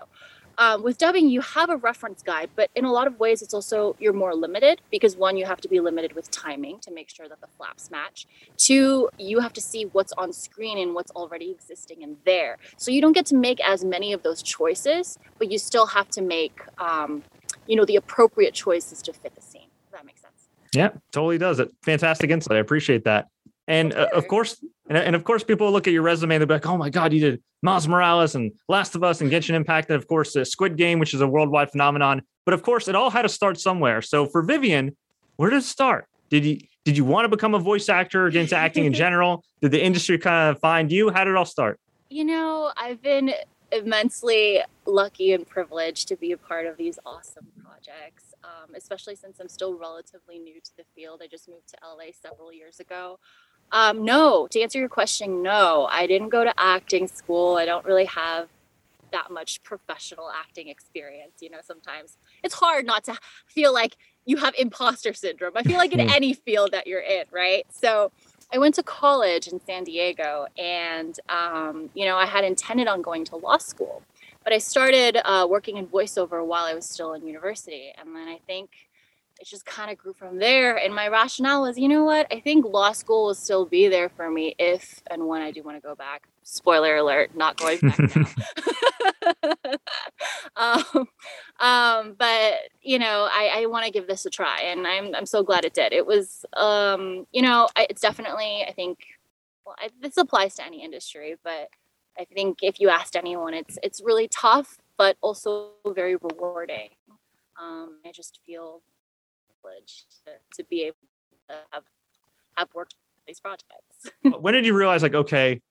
Um, 0.57 0.83
with 0.83 0.97
dubbing 0.97 1.27
you 1.29 1.41
have 1.41 1.69
a 1.69 1.75
reference 1.75 2.23
guide 2.23 2.49
but 2.55 2.69
in 2.75 2.85
a 2.85 2.91
lot 2.91 3.07
of 3.07 3.19
ways 3.19 3.41
it's 3.41 3.53
also 3.53 3.95
you're 3.99 4.13
more 4.13 4.33
limited 4.33 4.79
because 4.89 5.17
one 5.17 5.35
you 5.35 5.45
have 5.45 5.59
to 5.61 5.67
be 5.67 5.81
limited 5.81 6.13
with 6.13 6.31
timing 6.31 6.79
to 6.79 6.91
make 6.91 7.09
sure 7.09 7.27
that 7.27 7.41
the 7.41 7.47
flaps 7.57 7.91
match. 7.91 8.25
Two 8.57 9.09
you 9.17 9.39
have 9.39 9.51
to 9.53 9.61
see 9.61 9.83
what's 9.91 10.13
on 10.13 10.31
screen 10.31 10.77
and 10.77 10.93
what's 10.93 11.11
already 11.11 11.51
existing 11.51 12.03
in 12.03 12.15
there. 12.25 12.57
So 12.77 12.91
you 12.91 13.01
don't 13.01 13.13
get 13.13 13.25
to 13.27 13.35
make 13.35 13.59
as 13.67 13.83
many 13.83 14.13
of 14.13 14.23
those 14.23 14.41
choices 14.41 15.19
but 15.37 15.51
you 15.51 15.57
still 15.57 15.87
have 15.87 16.07
to 16.11 16.21
make 16.21 16.61
um, 16.77 17.21
you 17.67 17.75
know 17.75 17.85
the 17.85 17.95
appropriate 17.95 18.53
choices 18.53 19.01
to 19.03 19.13
fit 19.13 19.35
the 19.35 19.41
scene 19.41 19.67
Does 19.85 19.99
that 19.99 20.05
make 20.05 20.17
sense. 20.17 20.49
Yeah 20.73 20.89
totally 21.11 21.37
does 21.37 21.59
it. 21.59 21.71
Fantastic 21.83 22.29
insight. 22.29 22.57
I 22.57 22.59
appreciate 22.59 23.03
that. 23.05 23.27
And 23.67 23.93
uh, 23.93 24.09
of 24.13 24.27
course 24.27 24.63
and, 24.87 24.97
and, 24.97 25.15
of 25.15 25.23
course 25.23 25.43
people 25.43 25.71
look 25.71 25.87
at 25.87 25.93
your 25.93 26.03
resume 26.03 26.35
and 26.35 26.41
they'll 26.41 26.47
be 26.47 26.53
like 26.53 26.67
oh 26.67 26.77
my 26.77 26.89
god 26.89 27.13
you 27.13 27.19
did 27.19 27.41
miles 27.63 27.87
morales 27.87 28.35
and 28.35 28.51
last 28.69 28.95
of 28.95 29.03
us 29.03 29.21
and 29.21 29.31
genshin 29.31 29.55
impact 29.55 29.89
and 29.89 29.95
of 29.95 30.07
course 30.07 30.33
the 30.33 30.45
squid 30.45 30.77
game 30.77 30.99
which 30.99 31.13
is 31.13 31.21
a 31.21 31.27
worldwide 31.27 31.71
phenomenon. 31.71 32.21
But 32.45 32.53
of 32.53 32.63
course 32.63 32.87
it 32.87 32.95
all 32.95 33.09
had 33.09 33.23
to 33.23 33.29
start 33.29 33.59
somewhere. 33.59 34.01
So 34.01 34.25
for 34.25 34.41
vivian 34.41 34.95
where 35.37 35.49
did 35.49 35.57
it 35.57 35.63
start? 35.63 36.05
Did 36.29 36.45
you 36.45 36.59
did 36.83 36.97
you 36.97 37.05
want 37.05 37.25
to 37.25 37.29
become 37.29 37.55
a 37.55 37.59
voice 37.59 37.89
actor 37.89 38.27
or 38.27 38.29
get 38.29 38.41
into 38.41 38.55
acting 38.55 38.85
in 38.85 38.93
general? 39.05 39.43
Did 39.61 39.71
the 39.71 39.83
industry 39.83 40.17
kind 40.19 40.51
of 40.51 40.59
find 40.59 40.91
you? 40.91 41.09
How 41.09 41.23
did 41.23 41.31
it 41.31 41.35
all 41.35 41.45
start? 41.45 41.79
You 42.09 42.23
know 42.23 42.71
i've 42.77 43.01
been 43.01 43.33
immensely 43.71 44.61
lucky 44.85 45.33
and 45.33 45.47
privileged 45.47 46.07
to 46.07 46.15
be 46.15 46.31
a 46.31 46.37
part 46.37 46.65
of 46.65 46.77
these 46.77 46.99
awesome 47.05 47.47
projects, 47.85 48.33
um, 48.43 48.75
especially 48.75 49.15
since 49.15 49.39
I'm 49.39 49.49
still 49.49 49.77
relatively 49.77 50.39
new 50.39 50.59
to 50.61 50.77
the 50.77 50.83
field. 50.95 51.21
I 51.23 51.27
just 51.27 51.47
moved 51.47 51.67
to 51.69 51.77
LA 51.83 52.11
several 52.19 52.51
years 52.51 52.79
ago. 52.79 53.19
Um, 53.71 54.05
no, 54.05 54.47
to 54.51 54.61
answer 54.61 54.79
your 54.79 54.89
question, 54.89 55.41
no, 55.41 55.87
I 55.89 56.07
didn't 56.07 56.29
go 56.29 56.43
to 56.43 56.53
acting 56.57 57.07
school. 57.07 57.57
I 57.57 57.65
don't 57.65 57.85
really 57.85 58.05
have 58.05 58.49
that 59.11 59.31
much 59.31 59.63
professional 59.63 60.29
acting 60.29 60.67
experience. 60.67 61.41
You 61.41 61.49
know, 61.49 61.59
sometimes 61.63 62.17
it's 62.43 62.53
hard 62.53 62.85
not 62.85 63.03
to 63.05 63.17
feel 63.47 63.73
like 63.73 63.97
you 64.25 64.37
have 64.37 64.53
imposter 64.57 65.13
syndrome. 65.13 65.53
I 65.55 65.63
feel 65.63 65.77
like 65.77 65.93
in 65.93 65.99
any 65.99 66.33
field 66.33 66.71
that 66.73 66.87
you're 66.87 67.01
in, 67.01 67.25
right? 67.31 67.65
So, 67.71 68.11
I 68.53 68.59
went 68.59 68.75
to 68.75 68.83
college 68.83 69.47
in 69.47 69.59
San 69.65 69.83
Diego, 69.83 70.45
and 70.57 71.19
um, 71.29 71.89
you 71.93 72.05
know, 72.05 72.15
I 72.15 72.25
had 72.25 72.43
intended 72.43 72.87
on 72.87 73.01
going 73.01 73.25
to 73.25 73.37
law 73.37 73.57
school, 73.57 74.03
but 74.45 74.53
I 74.53 74.59
started 74.59 75.17
uh, 75.25 75.45
working 75.49 75.77
in 75.77 75.87
voiceover 75.87 76.45
while 76.45 76.63
I 76.63 76.75
was 76.75 76.85
still 76.85 77.13
in 77.13 77.27
university, 77.27 77.91
and 77.97 78.15
then 78.15 78.27
I 78.29 78.39
think 78.47 78.69
it 79.41 79.47
just 79.47 79.65
kind 79.65 79.91
of 79.91 79.97
grew 79.97 80.13
from 80.13 80.37
there. 80.37 80.77
And 80.77 80.95
my 80.95 81.09
rationale 81.09 81.63
was, 81.63 81.77
you 81.77 81.89
know 81.89 82.05
what? 82.05 82.27
I 82.31 82.39
think 82.39 82.63
law 82.63 82.93
school 82.93 83.25
will 83.25 83.33
still 83.33 83.65
be 83.65 83.89
there 83.89 84.07
for 84.07 84.29
me 84.29 84.55
if 84.57 85.01
and 85.09 85.27
when 85.27 85.41
I 85.41 85.51
do 85.51 85.63
want 85.63 85.77
to 85.77 85.81
go 85.81 85.95
back. 85.95 86.27
Spoiler 86.43 86.95
alert, 86.95 87.35
not 87.35 87.57
going 87.57 87.79
back 87.79 87.99
now. 88.15 88.25
um, 90.55 91.07
um, 91.59 92.15
but 92.17 92.53
you 92.81 92.99
know, 92.99 93.27
I, 93.31 93.61
I 93.61 93.65
want 93.65 93.85
to 93.85 93.91
give 93.91 94.07
this 94.07 94.27
a 94.27 94.29
try, 94.29 94.61
and 94.61 94.85
I'm 94.85 95.15
I'm 95.15 95.25
so 95.25 95.41
glad 95.41 95.65
it 95.65 95.73
did. 95.73 95.91
It 95.91 96.05
was, 96.05 96.45
um, 96.53 97.25
you 97.31 97.41
know, 97.41 97.67
I, 97.75 97.87
it's 97.89 98.01
definitely 98.01 98.63
I 98.67 98.73
think, 98.73 98.99
well, 99.65 99.75
I, 99.79 99.89
this 100.01 100.17
applies 100.17 100.53
to 100.55 100.65
any 100.65 100.83
industry, 100.83 101.35
but 101.43 101.69
I 102.17 102.25
think 102.25 102.59
if 102.61 102.79
you 102.79 102.89
asked 102.89 103.15
anyone, 103.15 103.53
it's 103.53 103.77
it's 103.83 104.01
really 104.03 104.27
tough, 104.27 104.77
but 104.97 105.17
also 105.21 105.71
very 105.85 106.15
rewarding. 106.15 106.89
Um, 107.61 107.99
I 108.05 108.11
just 108.11 108.39
feel 108.45 108.81
privileged 109.61 110.05
to, 110.25 110.31
to 110.55 110.67
be 110.69 110.83
able 110.83 110.97
to 111.49 111.55
have, 111.71 111.83
have 112.57 112.67
worked 112.73 112.93
on 112.93 113.23
these 113.27 113.39
projects. 113.39 114.11
when 114.41 114.53
did 114.53 114.65
you 114.65 114.75
realize, 114.75 115.03
like, 115.03 115.15
okay, 115.15 115.61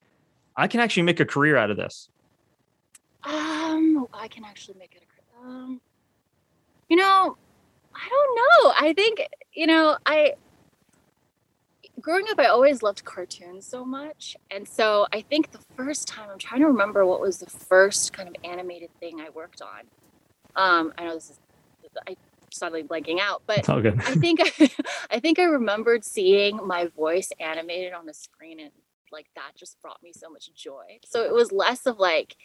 I 0.56 0.66
can 0.66 0.80
actually 0.80 1.02
make 1.02 1.20
a 1.20 1.24
career 1.24 1.56
out 1.56 1.70
of 1.70 1.76
this? 1.76 2.08
Um, 3.24 4.06
I 4.12 4.28
can 4.28 4.44
actually 4.44 4.78
make 4.78 4.94
it 4.94 5.02
a 5.02 5.06
career. 5.06 5.54
Um, 5.54 5.80
you 6.88 6.96
know, 6.96 7.36
I 7.94 8.08
don't 8.08 8.36
know. 8.36 8.72
I 8.78 8.92
think, 8.92 9.26
you 9.52 9.66
know, 9.66 9.96
I 10.06 10.34
growing 12.04 12.26
up, 12.30 12.38
I 12.38 12.46
always 12.46 12.82
loved 12.82 13.02
cartoons 13.04 13.66
so 13.66 13.82
much. 13.82 14.36
And 14.50 14.68
so 14.68 15.06
I 15.10 15.22
think 15.22 15.52
the 15.52 15.64
first 15.74 16.06
time 16.06 16.28
I'm 16.30 16.38
trying 16.38 16.60
to 16.60 16.66
remember 16.66 17.06
what 17.06 17.18
was 17.18 17.38
the 17.38 17.48
first 17.48 18.12
kind 18.12 18.28
of 18.28 18.34
animated 18.44 18.90
thing 19.00 19.22
I 19.22 19.30
worked 19.30 19.62
on. 19.62 19.80
Um, 20.54 20.92
I 20.98 21.04
know 21.04 21.14
this 21.14 21.30
is 21.30 21.40
I 22.06 22.16
suddenly 22.52 22.82
blanking 22.82 23.20
out, 23.20 23.42
but 23.46 23.64
I 24.06 24.14
think 24.16 24.40
I, 24.42 24.70
I 25.10 25.18
think 25.18 25.38
I 25.38 25.44
remembered 25.44 26.04
seeing 26.04 26.58
my 26.66 26.88
voice 26.88 27.30
animated 27.40 27.94
on 27.94 28.04
the 28.04 28.14
screen 28.14 28.60
and 28.60 28.70
like 29.10 29.26
that 29.34 29.52
just 29.56 29.80
brought 29.80 30.02
me 30.02 30.12
so 30.12 30.28
much 30.28 30.52
joy. 30.54 30.98
So 31.06 31.24
it 31.24 31.32
was 31.32 31.52
less 31.52 31.86
of 31.86 31.98
like, 31.98 32.36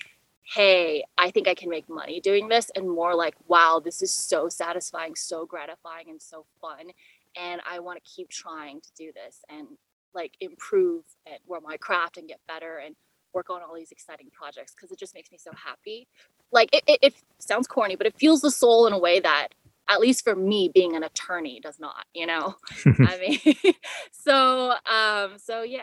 hey, 0.55 1.03
I 1.17 1.31
think 1.31 1.47
I 1.47 1.53
can 1.53 1.69
make 1.69 1.89
money 1.89 2.21
doing 2.21 2.47
this, 2.47 2.71
and 2.75 2.89
more 2.89 3.13
like, 3.13 3.35
wow, 3.47 3.81
this 3.83 4.01
is 4.01 4.11
so 4.11 4.49
satisfying, 4.49 5.15
so 5.15 5.45
gratifying, 5.45 6.09
and 6.09 6.21
so 6.21 6.45
fun. 6.61 6.91
And 7.35 7.61
I 7.69 7.79
want 7.79 8.03
to 8.03 8.09
keep 8.09 8.29
trying 8.29 8.81
to 8.81 8.89
do 8.97 9.11
this 9.13 9.39
and 9.49 9.67
like 10.13 10.33
improve 10.39 11.03
and 11.25 11.37
work 11.47 11.63
my 11.63 11.77
craft 11.77 12.17
and 12.17 12.27
get 12.27 12.39
better 12.47 12.77
and 12.77 12.95
work 13.33 13.49
on 13.49 13.61
all 13.61 13.75
these 13.75 13.91
exciting 13.91 14.27
projects 14.31 14.73
because 14.73 14.91
it 14.91 14.99
just 14.99 15.13
makes 15.13 15.31
me 15.31 15.37
so 15.37 15.51
happy. 15.53 16.07
Like 16.51 16.69
it, 16.73 16.83
it, 16.87 16.99
it 17.01 17.13
sounds 17.37 17.67
corny, 17.67 17.95
but 17.95 18.07
it 18.07 18.17
feels 18.17 18.41
the 18.41 18.51
soul 18.51 18.87
in 18.87 18.93
a 18.93 18.99
way 18.99 19.19
that 19.19 19.49
at 19.87 19.99
least 19.99 20.23
for 20.23 20.35
me 20.35 20.69
being 20.73 20.95
an 20.95 21.03
attorney 21.03 21.59
does 21.59 21.79
not 21.79 22.05
you 22.13 22.25
know? 22.25 22.55
I 22.85 23.19
mean 23.19 23.75
so 24.11 24.71
um 24.71 25.37
so 25.37 25.63
yeah 25.63 25.81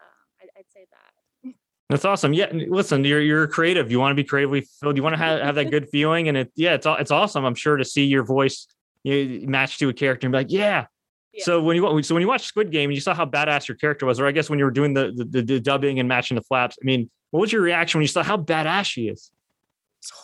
uh, 0.00 0.40
I, 0.40 0.58
would 0.58 0.66
say 0.72 0.86
that. 0.90 1.54
That's 1.88 2.04
awesome. 2.04 2.32
Yeah 2.32 2.50
listen 2.52 3.04
you're 3.04 3.20
you're 3.20 3.46
creative. 3.46 3.90
You 3.90 4.00
want 4.00 4.10
to 4.10 4.16
be 4.16 4.24
creatively 4.24 4.62
filled 4.80 4.96
you 4.96 5.02
want 5.02 5.14
to 5.14 5.22
have, 5.22 5.40
have 5.40 5.54
that 5.54 5.70
good 5.70 5.88
feeling 5.88 6.28
and 6.28 6.36
it 6.36 6.52
yeah 6.56 6.74
it's 6.74 6.86
all 6.86 6.96
it's 6.96 7.12
awesome 7.12 7.44
i'm 7.44 7.54
sure 7.54 7.76
to 7.76 7.84
see 7.84 8.04
your 8.04 8.24
voice 8.24 8.66
you 9.04 9.46
match 9.46 9.78
to 9.78 9.88
a 9.88 9.92
character 9.92 10.26
and 10.26 10.32
be 10.32 10.38
like 10.38 10.50
yeah 10.50 10.86
yeah. 11.34 11.44
So 11.44 11.60
when 11.60 11.76
you 11.76 12.02
so 12.02 12.14
when 12.14 12.22
you 12.22 12.28
watch 12.28 12.42
Squid 12.42 12.70
Game 12.70 12.90
and 12.90 12.94
you 12.94 13.00
saw 13.00 13.12
how 13.12 13.26
badass 13.26 13.66
your 13.66 13.76
character 13.76 14.06
was, 14.06 14.20
or 14.20 14.26
I 14.26 14.30
guess 14.30 14.48
when 14.48 14.58
you 14.58 14.64
were 14.64 14.70
doing 14.70 14.94
the, 14.94 15.12
the 15.16 15.42
the, 15.42 15.60
dubbing 15.60 15.98
and 15.98 16.08
matching 16.08 16.36
the 16.36 16.42
flaps, 16.42 16.78
I 16.80 16.84
mean, 16.84 17.10
what 17.32 17.40
was 17.40 17.52
your 17.52 17.62
reaction 17.62 17.98
when 17.98 18.04
you 18.04 18.08
saw 18.08 18.22
how 18.22 18.36
badass 18.36 18.84
she 18.84 19.08
is? 19.08 19.32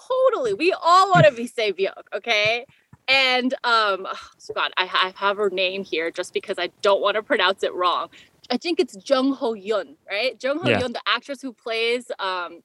Totally, 0.09 0.55
we 0.55 0.73
all 0.73 1.11
want 1.11 1.27
to 1.27 1.33
be 1.33 1.49
Sae-byeok, 1.49 2.03
okay? 2.15 2.65
And 3.09 3.55
um, 3.65 4.07
oh, 4.07 4.29
God, 4.55 4.71
I, 4.77 4.85
I 4.85 5.13
have 5.17 5.37
her 5.37 5.51
name 5.51 5.83
here 5.83 6.13
just 6.13 6.33
because 6.33 6.59
I 6.59 6.69
don't 6.81 7.01
want 7.01 7.17
to 7.17 7.23
pronounce 7.23 7.65
it 7.65 7.75
wrong. 7.75 8.09
I 8.51 8.57
think 8.57 8.79
it's 8.79 8.97
Jung 9.09 9.33
Ho 9.33 9.55
Yun, 9.55 9.97
right? 10.09 10.41
Jung 10.41 10.61
Ho 10.61 10.69
Yun, 10.69 10.81
yeah. 10.81 10.87
the 10.87 11.03
actress 11.07 11.43
who 11.43 11.53
plays 11.53 12.13
um, 12.21 12.61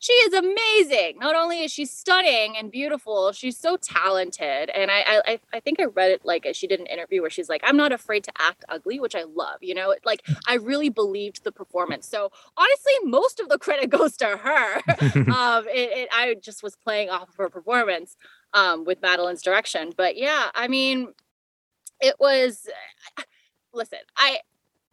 she 0.00 0.12
is 0.12 0.32
amazing. 0.32 1.18
Not 1.18 1.34
only 1.34 1.64
is 1.64 1.72
she 1.72 1.84
stunning 1.84 2.56
and 2.56 2.70
beautiful, 2.70 3.32
she's 3.32 3.58
so 3.58 3.76
talented. 3.76 4.70
And 4.70 4.92
I, 4.92 5.22
I, 5.26 5.40
I 5.52 5.60
think 5.60 5.80
I 5.80 5.86
read 5.86 6.12
it 6.12 6.24
like 6.24 6.46
she 6.52 6.68
did 6.68 6.78
an 6.78 6.86
interview 6.86 7.20
where 7.20 7.30
she's 7.30 7.48
like, 7.48 7.62
"I'm 7.64 7.76
not 7.76 7.90
afraid 7.90 8.22
to 8.24 8.32
act 8.38 8.64
ugly," 8.68 9.00
which 9.00 9.16
I 9.16 9.24
love. 9.24 9.56
You 9.60 9.74
know, 9.74 9.94
like 10.04 10.22
I 10.46 10.54
really 10.54 10.88
believed 10.88 11.42
the 11.42 11.50
performance. 11.50 12.06
So 12.06 12.30
honestly, 12.56 12.92
most 13.04 13.40
of 13.40 13.48
the 13.48 13.58
credit 13.58 13.90
goes 13.98 14.16
to 14.18 14.36
her. 14.36 14.76
um, 15.32 15.66
it, 15.68 15.90
it, 15.98 16.08
I 16.12 16.36
just 16.40 16.62
was 16.62 16.76
playing 16.76 17.10
off 17.10 17.28
of 17.28 17.36
her 17.36 17.48
performance 17.48 18.16
um, 18.54 18.84
with 18.84 19.02
Madeline's 19.02 19.42
direction. 19.42 19.92
But 19.96 20.16
yeah, 20.16 20.50
I 20.54 20.68
mean, 20.68 21.12
it 22.00 22.14
was. 22.20 22.68
Listen, 23.72 23.98
I 24.16 24.38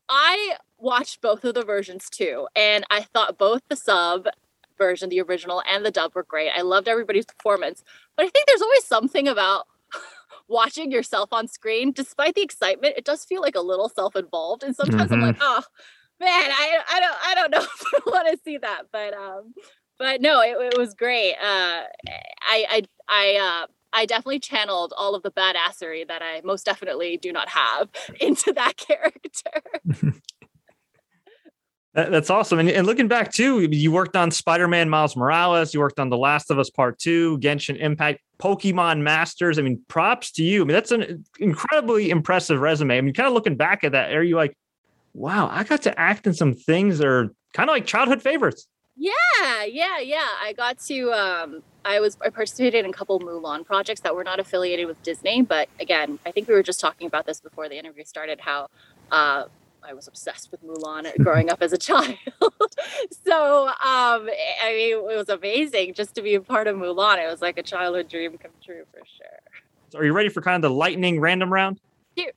I 0.10 0.58
watched 0.80 1.22
both 1.22 1.44
of 1.46 1.54
the 1.54 1.64
versions 1.64 2.10
too, 2.10 2.48
and 2.56 2.86
I 2.90 3.02
thought 3.02 3.38
both 3.38 3.62
the 3.70 3.76
sub 3.76 4.28
version, 4.78 5.10
the 5.10 5.22
original 5.22 5.62
and 5.70 5.86
the 5.86 5.92
dub 5.92 6.14
were 6.16 6.24
great. 6.24 6.52
I 6.56 6.62
loved 6.62 6.88
everybody's 6.88 7.26
performance. 7.26 7.84
But 8.16 8.26
I 8.26 8.30
think 8.30 8.48
there's 8.48 8.62
always 8.62 8.84
something 8.84 9.28
about 9.28 9.68
watching 10.48 10.92
yourself 10.92 11.32
on 11.32 11.48
screen, 11.48 11.92
despite 11.92 12.36
the 12.36 12.42
excitement, 12.42 12.96
it 12.98 13.06
does 13.06 13.26
feel 13.26 13.42
like 13.42 13.56
a 13.56 13.62
little 13.62 13.90
self-involved. 13.90 14.64
And 14.64 14.76
sometimes 14.76 15.12
mm-hmm. 15.12 15.14
I'm 15.14 15.22
like, 15.22 15.38
oh 15.42 15.64
man, 16.20 16.30
I 16.30 16.80
I 16.90 17.00
don't 17.00 17.18
I 17.26 17.36
don't 17.36 17.52
know 17.56 17.62
if 17.62 17.84
I 17.94 18.10
want 18.10 18.28
to 18.30 18.44
see 18.44 18.58
that. 18.58 18.84
But 18.92 19.14
um 19.14 19.54
but 19.98 20.22
no, 20.22 20.42
it, 20.42 20.74
it 20.74 20.78
was 20.78 20.94
great. 20.94 21.34
Uh 21.34 21.84
I 22.42 22.66
I 22.70 22.84
I 23.08 23.64
uh 23.64 23.68
I 23.96 24.06
definitely 24.06 24.40
channeled 24.40 24.94
all 24.98 25.16
of 25.16 25.24
the 25.24 25.32
badassery 25.32 26.06
that 26.10 26.22
I 26.22 26.42
most 26.44 26.66
definitely 26.66 27.16
do 27.16 27.32
not 27.32 27.48
have 27.50 27.90
into 28.20 28.52
that 28.54 28.76
character. 28.76 29.62
That's 31.96 32.30
awesome. 32.30 32.60
And, 32.60 32.70
and, 32.70 32.86
looking 32.86 33.08
back 33.08 33.32
too, 33.32 33.62
you 33.62 33.90
worked 33.90 34.18
on 34.18 34.30
Spider-Man 34.30 34.90
Miles 34.90 35.16
Morales, 35.16 35.74
you 35.74 35.80
worked 35.80 35.98
on 35.98 36.10
The 36.10 36.18
Last 36.18 36.52
of 36.52 36.60
Us 36.60 36.70
Part 36.70 37.00
2, 37.00 37.40
Genshin 37.40 37.78
Impact, 37.80 38.20
Pokemon 38.38 39.00
Masters. 39.00 39.58
I 39.58 39.62
mean, 39.62 39.82
props 39.88 40.34
to 40.34 40.44
you. 40.44 40.62
I 40.62 40.66
mean, 40.66 40.74
that's 40.74 40.92
an 40.92 41.24
incredibly 41.40 42.10
impressive 42.10 42.60
resume. 42.60 42.98
I 42.98 43.02
mean, 43.02 43.14
kind 43.14 43.28
of 43.28 43.34
looking 43.34 43.56
back 43.56 43.86
at 43.86 43.94
that, 43.94 44.12
are 44.12 44.24
you 44.24 44.36
like, 44.36 44.58
wow, 45.14 45.48
I 45.50 45.64
got 45.64 45.84
to 45.84 45.98
act 45.98 46.28
in 46.28 46.34
some 46.34 46.54
things 46.54 46.98
that 46.98 47.08
are 47.08 47.34
kind 47.54 47.70
of 47.70 47.74
like 47.74 47.86
childhood 47.86 48.22
favorites? 48.22 48.68
Yeah, 48.98 49.64
yeah, 49.66 50.00
yeah. 50.00 50.28
I 50.42 50.54
got 50.56 50.80
to 50.88 51.12
um 51.12 51.64
I 51.84 52.00
was 52.00 52.18
I 52.22 52.30
participated 52.30 52.86
in 52.86 52.92
a 52.92 52.94
couple 52.94 53.20
Mulan 53.20 53.66
projects 53.66 54.02
that 54.02 54.16
were 54.16 54.24
not 54.24 54.40
affiliated 54.40 54.88
with 54.88 55.02
Disney, 55.04 55.42
but 55.42 55.68
again, 55.80 56.20
I 56.26 56.32
think 56.32 56.48
we 56.48 56.54
were 56.54 56.64
just 56.64 56.80
talking 56.80 57.08
about 57.08 57.26
this 57.26 57.42
before 57.42 57.68
the 57.68 57.78
interview 57.78 58.06
started 58.06 58.40
how 58.42 58.70
uh 59.12 59.46
I 59.88 59.94
was 59.94 60.08
obsessed 60.08 60.52
with 60.52 60.64
Mulan 60.64 61.16
growing 61.24 61.50
up 61.50 61.62
as 61.62 61.74
a 61.74 61.78
child. 61.90 62.18
so, 63.26 63.68
um, 63.68 63.74
I 63.84 64.72
mean, 64.72 64.92
it 64.94 65.18
was 65.18 65.30
amazing 65.30 65.94
just 65.94 66.16
to 66.16 66.22
be 66.22 66.36
a 66.36 66.42
part 66.42 66.68
of 66.68 66.76
Mulan. 66.76 67.24
It 67.24 67.30
was 67.30 67.42
like 67.42 67.58
a 67.58 67.64
childhood 67.64 68.10
dream 68.10 68.38
come 68.38 68.52
true 68.64 68.84
for 68.92 69.00
sure. 69.00 69.40
So 69.90 70.00
are 70.00 70.06
you 70.06 70.14
ready 70.14 70.30
for 70.30 70.42
kind 70.42 70.56
of 70.56 70.70
the 70.70 70.76
lightning 70.76 71.20
random 71.20 71.52
round? 71.52 71.80
Here. 72.16 72.32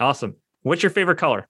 Awesome. 0.00 0.36
What's 0.62 0.82
your 0.82 0.90
favorite 0.90 1.18
color? 1.18 1.46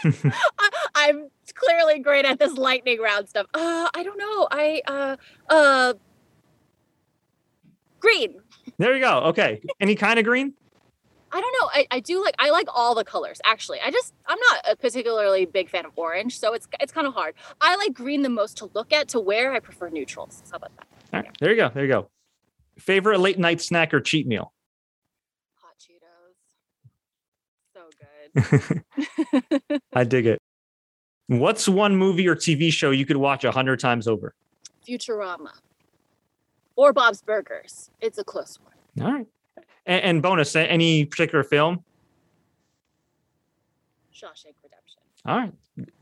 I, 0.04 1.08
am 1.08 1.28
clearly 1.54 1.98
great 1.98 2.24
at 2.24 2.38
this 2.38 2.56
lightning 2.56 3.00
round 3.00 3.28
stuff. 3.28 3.46
Uh, 3.52 3.88
I 3.94 4.02
don't 4.04 4.18
know. 4.18 4.48
I 4.50 4.80
uh 4.86 5.16
uh 5.48 5.94
green. 7.98 8.40
There 8.78 8.94
you 8.94 9.00
go. 9.00 9.18
Okay. 9.24 9.60
Any 9.80 9.96
kind 9.96 10.20
of 10.20 10.24
green? 10.24 10.54
I 11.30 11.40
don't 11.40 11.54
know. 11.60 11.70
I, 11.72 11.86
I 11.90 12.00
do 12.00 12.22
like 12.22 12.34
I 12.38 12.50
like 12.50 12.68
all 12.74 12.94
the 12.94 13.04
colors 13.04 13.40
actually. 13.44 13.78
I 13.84 13.90
just 13.90 14.14
I'm 14.26 14.38
not 14.50 14.72
a 14.72 14.76
particularly 14.76 15.44
big 15.46 15.68
fan 15.68 15.84
of 15.84 15.92
orange, 15.96 16.38
so 16.38 16.54
it's 16.54 16.66
it's 16.80 16.92
kind 16.92 17.06
of 17.06 17.14
hard. 17.14 17.34
I 17.60 17.76
like 17.76 17.92
green 17.94 18.22
the 18.22 18.28
most 18.28 18.56
to 18.58 18.70
look 18.74 18.92
at. 18.92 19.08
To 19.08 19.20
wear, 19.20 19.52
I 19.52 19.60
prefer 19.60 19.88
neutrals. 19.88 20.42
How 20.50 20.56
about 20.56 20.76
that? 20.76 20.86
All 21.12 21.20
right, 21.20 21.30
there 21.40 21.50
you 21.50 21.56
go. 21.56 21.70
There 21.72 21.84
you 21.84 21.88
go. 21.92 22.08
Favorite 22.78 23.20
late 23.20 23.38
night 23.38 23.60
snack 23.60 23.92
or 23.92 24.00
cheat 24.00 24.26
meal? 24.26 24.52
Hot 25.56 25.74
Cheetos. 25.78 26.36
So 27.74 28.50
good. 29.70 29.80
I 29.94 30.04
dig 30.04 30.26
it. 30.26 30.40
What's 31.26 31.68
one 31.68 31.96
movie 31.96 32.26
or 32.26 32.34
TV 32.34 32.72
show 32.72 32.90
you 32.90 33.04
could 33.04 33.18
watch 33.18 33.44
a 33.44 33.50
hundred 33.50 33.80
times 33.80 34.08
over? 34.08 34.34
Futurama. 34.86 35.50
Or 36.76 36.92
Bob's 36.92 37.20
Burgers. 37.20 37.90
It's 38.00 38.18
a 38.18 38.24
close 38.24 38.58
one. 38.60 39.06
All 39.06 39.12
right. 39.12 39.26
And, 39.88 40.04
and 40.04 40.22
bonus, 40.22 40.54
any 40.54 41.04
particular 41.04 41.42
film? 41.42 41.82
Shawshank 44.14 44.54
Redemption. 44.62 45.00
All 45.26 45.38
right, 45.38 45.52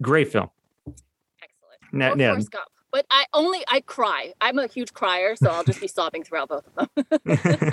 great 0.03 0.31
film. 0.31 0.51
Excellent. 0.87 1.93
Now, 1.93 2.13
or 2.13 2.19
yeah. 2.19 2.31
Forrest 2.33 2.51
Gump. 2.51 2.67
But 2.93 3.07
I 3.11 3.27
only 3.35 3.63
I 3.69 3.81
cry. 3.81 4.33
I'm 4.41 4.59
a 4.59 4.67
huge 4.67 4.93
crier, 4.93 5.37
so 5.37 5.51
I'll 5.51 5.65
just 5.65 5.81
be 5.81 5.89
sobbing 5.89 6.25
throughout 6.25 6.49
both 6.49 6.65
of 6.77 6.89
them. 7.25 7.73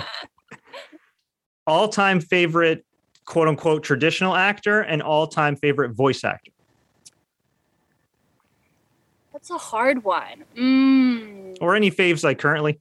all-time 1.66 2.20
favorite 2.20 2.84
quote 3.24 3.48
unquote 3.48 3.82
traditional 3.82 4.34
actor 4.34 4.80
and 4.82 5.02
all-time 5.02 5.56
favorite 5.56 5.92
voice 5.92 6.24
actor. 6.24 6.52
That's 9.32 9.50
a 9.50 9.58
hard 9.58 10.04
one. 10.04 10.44
Mm. 10.56 11.58
Or 11.60 11.74
any 11.74 11.90
faves 11.90 12.22
like 12.22 12.38
currently? 12.38 12.78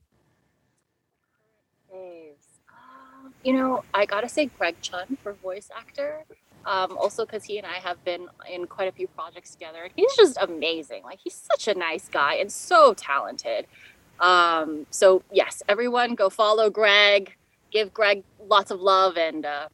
You 3.43 3.53
know, 3.53 3.83
I 3.93 4.05
gotta 4.05 4.29
say 4.29 4.45
Greg 4.57 4.75
Chun 4.81 5.17
for 5.21 5.33
voice 5.33 5.69
actor. 5.75 6.23
Um, 6.65 6.97
also 6.97 7.25
because 7.25 7.43
he 7.43 7.57
and 7.57 7.67
I 7.67 7.73
have 7.73 8.01
been 8.05 8.27
in 8.49 8.67
quite 8.67 8.87
a 8.87 8.91
few 8.93 9.07
projects 9.07 9.51
together. 9.51 9.83
and 9.83 9.91
He's 9.97 10.15
just 10.15 10.37
amazing. 10.39 11.03
Like 11.03 11.19
he's 11.21 11.33
such 11.35 11.67
a 11.67 11.77
nice 11.77 12.07
guy 12.07 12.35
and 12.35 12.49
so 12.49 12.93
talented. 12.93 13.67
Um, 14.19 14.85
so 14.89 15.23
yes, 15.31 15.61
everyone 15.67 16.15
go 16.15 16.29
follow 16.29 16.69
Greg, 16.69 17.35
give 17.71 17.93
Greg 17.93 18.23
lots 18.47 18.71
of 18.71 18.79
love. 18.79 19.17
And 19.17 19.45
uh, 19.45 19.67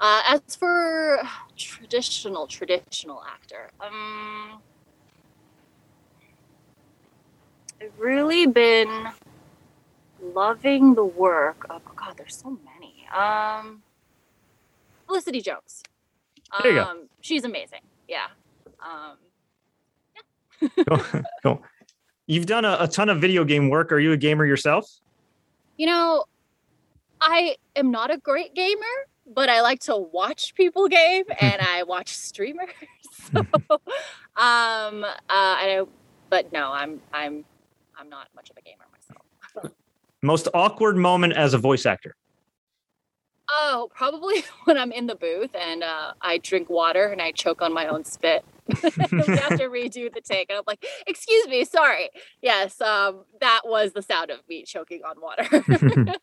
uh, 0.00 0.22
as 0.26 0.56
for 0.56 1.22
traditional 1.56 2.48
traditional 2.48 3.22
actor, 3.32 3.70
um, 3.80 4.60
I've 7.80 7.92
really 7.98 8.46
been 8.46 9.08
loving 10.20 10.94
the 10.94 11.04
work 11.04 11.66
of 11.70 11.82
oh 11.86 11.92
God. 11.94 12.14
There's 12.16 12.36
so 12.36 12.50
many. 12.50 12.73
Um, 13.14 13.82
Felicity 15.06 15.40
Jones. 15.40 15.82
There 16.62 16.72
you 16.72 16.80
um, 16.80 16.98
go. 16.98 17.04
She's 17.20 17.44
amazing. 17.44 17.80
Yeah. 18.08 18.26
Um, 18.80 19.16
yeah. 20.60 20.84
cool. 20.88 21.22
cool. 21.42 21.62
You've 22.26 22.46
done 22.46 22.64
a, 22.64 22.76
a 22.80 22.88
ton 22.88 23.08
of 23.08 23.20
video 23.20 23.44
game 23.44 23.68
work. 23.68 23.92
Are 23.92 23.98
you 23.98 24.12
a 24.12 24.16
gamer 24.16 24.46
yourself? 24.46 24.88
You 25.76 25.86
know, 25.86 26.24
I 27.20 27.56
am 27.76 27.90
not 27.90 28.10
a 28.10 28.18
great 28.18 28.54
gamer, 28.54 28.80
but 29.26 29.48
I 29.48 29.60
like 29.60 29.80
to 29.80 29.96
watch 29.96 30.54
people 30.54 30.88
game 30.88 31.24
and 31.40 31.60
I 31.60 31.82
watch 31.82 32.08
streamers. 32.16 32.70
so, 33.32 33.40
um, 34.36 35.04
uh, 35.04 35.08
I, 35.28 35.82
but 36.30 36.52
no, 36.52 36.72
I'm 36.72 37.00
I'm 37.12 37.44
I'm 37.98 38.08
not 38.08 38.28
much 38.34 38.50
of 38.50 38.56
a 38.56 38.62
gamer 38.62 38.84
myself. 38.92 39.72
Most 40.22 40.48
awkward 40.54 40.96
moment 40.96 41.34
as 41.34 41.52
a 41.52 41.58
voice 41.58 41.84
actor. 41.86 42.16
Oh, 43.50 43.90
probably 43.94 44.44
when 44.64 44.78
I'm 44.78 44.92
in 44.92 45.06
the 45.06 45.14
booth 45.14 45.54
and 45.54 45.82
uh, 45.82 46.12
I 46.20 46.38
drink 46.38 46.70
water 46.70 47.06
and 47.06 47.20
I 47.20 47.32
choke 47.32 47.62
on 47.62 47.72
my 47.72 47.86
own 47.86 48.04
spit. 48.04 48.44
we 48.82 48.90
have 48.90 49.58
to 49.58 49.68
redo 49.68 50.12
the 50.12 50.22
take. 50.22 50.48
And 50.48 50.56
I'm 50.56 50.64
like, 50.66 50.84
excuse 51.06 51.46
me, 51.48 51.64
sorry. 51.64 52.08
Yes, 52.40 52.80
um, 52.80 53.24
that 53.40 53.62
was 53.64 53.92
the 53.92 54.00
sound 54.00 54.30
of 54.30 54.40
me 54.48 54.64
choking 54.64 55.02
on 55.04 55.20
water. 55.20 55.46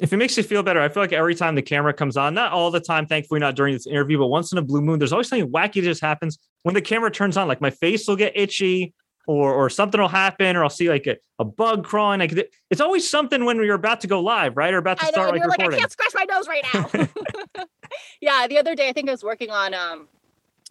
if 0.00 0.12
it 0.12 0.16
makes 0.16 0.36
you 0.36 0.42
feel 0.42 0.64
better, 0.64 0.80
I 0.80 0.88
feel 0.88 1.02
like 1.02 1.12
every 1.12 1.36
time 1.36 1.54
the 1.54 1.62
camera 1.62 1.92
comes 1.92 2.16
on, 2.16 2.34
not 2.34 2.52
all 2.52 2.72
the 2.72 2.80
time, 2.80 3.06
thankfully, 3.06 3.38
not 3.38 3.54
during 3.54 3.72
this 3.72 3.86
interview, 3.86 4.18
but 4.18 4.26
once 4.26 4.50
in 4.50 4.58
a 4.58 4.62
blue 4.62 4.80
moon, 4.80 4.98
there's 4.98 5.12
always 5.12 5.28
something 5.28 5.50
wacky 5.52 5.74
that 5.74 5.82
just 5.82 6.00
happens 6.00 6.38
when 6.64 6.74
the 6.74 6.82
camera 6.82 7.10
turns 7.10 7.36
on. 7.36 7.46
Like 7.46 7.60
my 7.60 7.70
face 7.70 8.08
will 8.08 8.16
get 8.16 8.32
itchy, 8.34 8.92
or 9.26 9.52
or 9.52 9.68
something 9.68 10.00
will 10.00 10.08
happen, 10.08 10.56
or 10.56 10.62
I'll 10.62 10.70
see 10.70 10.88
like 10.88 11.06
a, 11.06 11.16
a 11.38 11.44
bug 11.44 11.84
crawling. 11.84 12.20
Like 12.20 12.50
it's 12.70 12.80
always 12.80 13.08
something 13.08 13.44
when 13.44 13.58
we 13.58 13.68
are 13.68 13.74
about 13.74 14.00
to 14.02 14.06
go 14.06 14.20
live, 14.20 14.56
right? 14.56 14.72
Or 14.72 14.78
about 14.78 14.98
to 15.00 15.06
know, 15.06 15.10
start 15.10 15.28
and 15.30 15.38
like 15.38 15.58
recording. 15.58 15.70
like, 15.70 15.76
I 15.76 15.80
can't 15.80 15.92
scratch 15.92 16.12
my 16.14 16.24
nose 16.24 16.48
right 16.48 16.64
now. 17.54 17.64
yeah, 18.20 18.46
the 18.46 18.58
other 18.58 18.74
day 18.74 18.88
I 18.88 18.92
think 18.92 19.08
I 19.08 19.12
was 19.12 19.24
working 19.24 19.50
on 19.50 19.74
um 19.74 20.08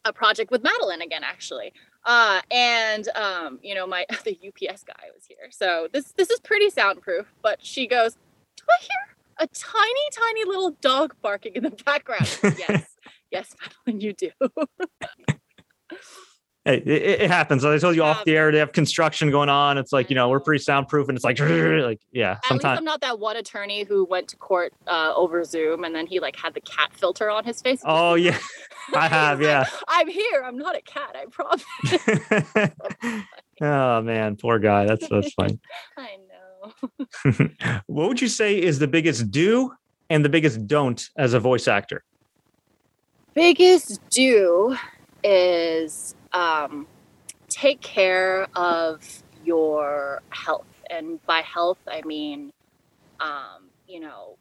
a 0.06 0.14
project 0.14 0.52
with 0.52 0.64
Madeline 0.64 1.02
again, 1.02 1.24
actually. 1.24 1.74
Uh, 2.06 2.40
and 2.52 3.10
um, 3.16 3.60
you 3.62 3.76
know, 3.76 3.86
my 3.86 4.06
the 4.24 4.38
UPS 4.48 4.84
guy 4.84 5.10
was 5.14 5.26
here. 5.28 5.50
So 5.50 5.88
this 5.92 6.14
this 6.14 6.30
is 6.30 6.40
pretty 6.40 6.70
soundproof, 6.70 7.34
but 7.42 7.64
she 7.66 7.88
goes, 7.88 8.14
Do 8.14 8.64
I 8.70 8.82
hear 8.82 9.16
a 9.40 9.48
tiny, 9.48 10.10
tiny 10.12 10.46
little 10.46 10.72
dog 10.82 11.16
barking 11.22 11.56
in 11.56 11.64
the 11.64 11.72
background? 11.72 12.40
yes, 12.44 12.96
yes, 13.32 13.56
Madeline, 13.86 14.02
you 14.02 14.14
do. 14.14 14.32
Hey, 16.66 16.78
it, 16.78 17.22
it 17.22 17.30
happens. 17.30 17.64
As 17.64 17.72
I 17.72 17.78
told 17.86 17.96
you 17.96 18.02
Yeah. 18.02 18.10
off 18.10 18.26
the 18.26 18.36
air, 18.36 18.52
they 18.52 18.58
have 18.58 18.72
construction 18.72 19.30
going 19.30 19.50
on. 19.50 19.78
It's 19.78 19.94
like, 19.94 20.10
you 20.10 20.16
know, 20.16 20.30
we're 20.30 20.40
pretty 20.40 20.64
soundproof 20.64 21.08
and 21.08 21.16
it's 21.16 21.24
like, 21.24 21.40
like 21.40 22.02
yeah, 22.12 22.40
At 22.46 22.54
least. 22.54 22.66
I'm 22.66 22.84
not 22.84 23.02
that 23.02 23.20
one 23.20 23.38
attorney 23.38 23.84
who 23.84 24.04
went 24.04 24.28
to 24.30 24.38
court 24.38 24.74
uh, 24.88 25.14
over 25.16 25.44
Zoom 25.44 25.84
and 25.84 25.94
then 25.94 26.08
he 26.08 26.20
like 26.20 26.36
had 26.36 26.56
the 26.56 26.62
cat 26.62 26.92
filter 26.94 27.30
on 27.30 27.44
his 27.46 27.62
face. 27.62 27.82
Oh, 27.86 28.16
yeah. 28.16 28.38
I 28.96 29.08
have, 29.08 29.40
like, 29.40 29.48
yeah. 29.48 29.66
I'm 29.88 30.08
here. 30.08 30.44
I'm 30.44 30.58
not 30.58 30.76
a 30.76 30.82
cat. 30.82 31.16
I 31.16 31.26
promise. 31.30 31.64
oh, 33.62 34.02
man. 34.02 34.36
Poor 34.36 34.58
guy. 34.58 34.86
That's, 34.86 35.08
that's 35.08 35.34
fine. 35.34 35.60
I 35.98 36.18
know. 36.18 37.50
what 37.86 38.08
would 38.08 38.22
you 38.22 38.28
say 38.28 38.60
is 38.60 38.80
the 38.80 38.88
biggest 38.88 39.30
do 39.30 39.72
and 40.10 40.26
the 40.26 40.30
biggest 40.30 40.66
don't 40.66 41.10
as 41.16 41.36
a 41.36 41.40
voice 41.40 41.68
actor? 41.68 42.04
biggest 43.36 44.00
do 44.10 44.76
is 45.24 46.15
um, 46.36 46.86
take 47.48 47.82
care 47.82 48.48
of 48.56 49.24
your 49.44 50.22
health 50.30 50.68
and 50.90 51.24
by 51.26 51.42
health 51.42 51.78
i 51.88 52.02
mean 52.06 52.52
um, 53.20 53.70
you 53.88 54.00
know 54.00 54.38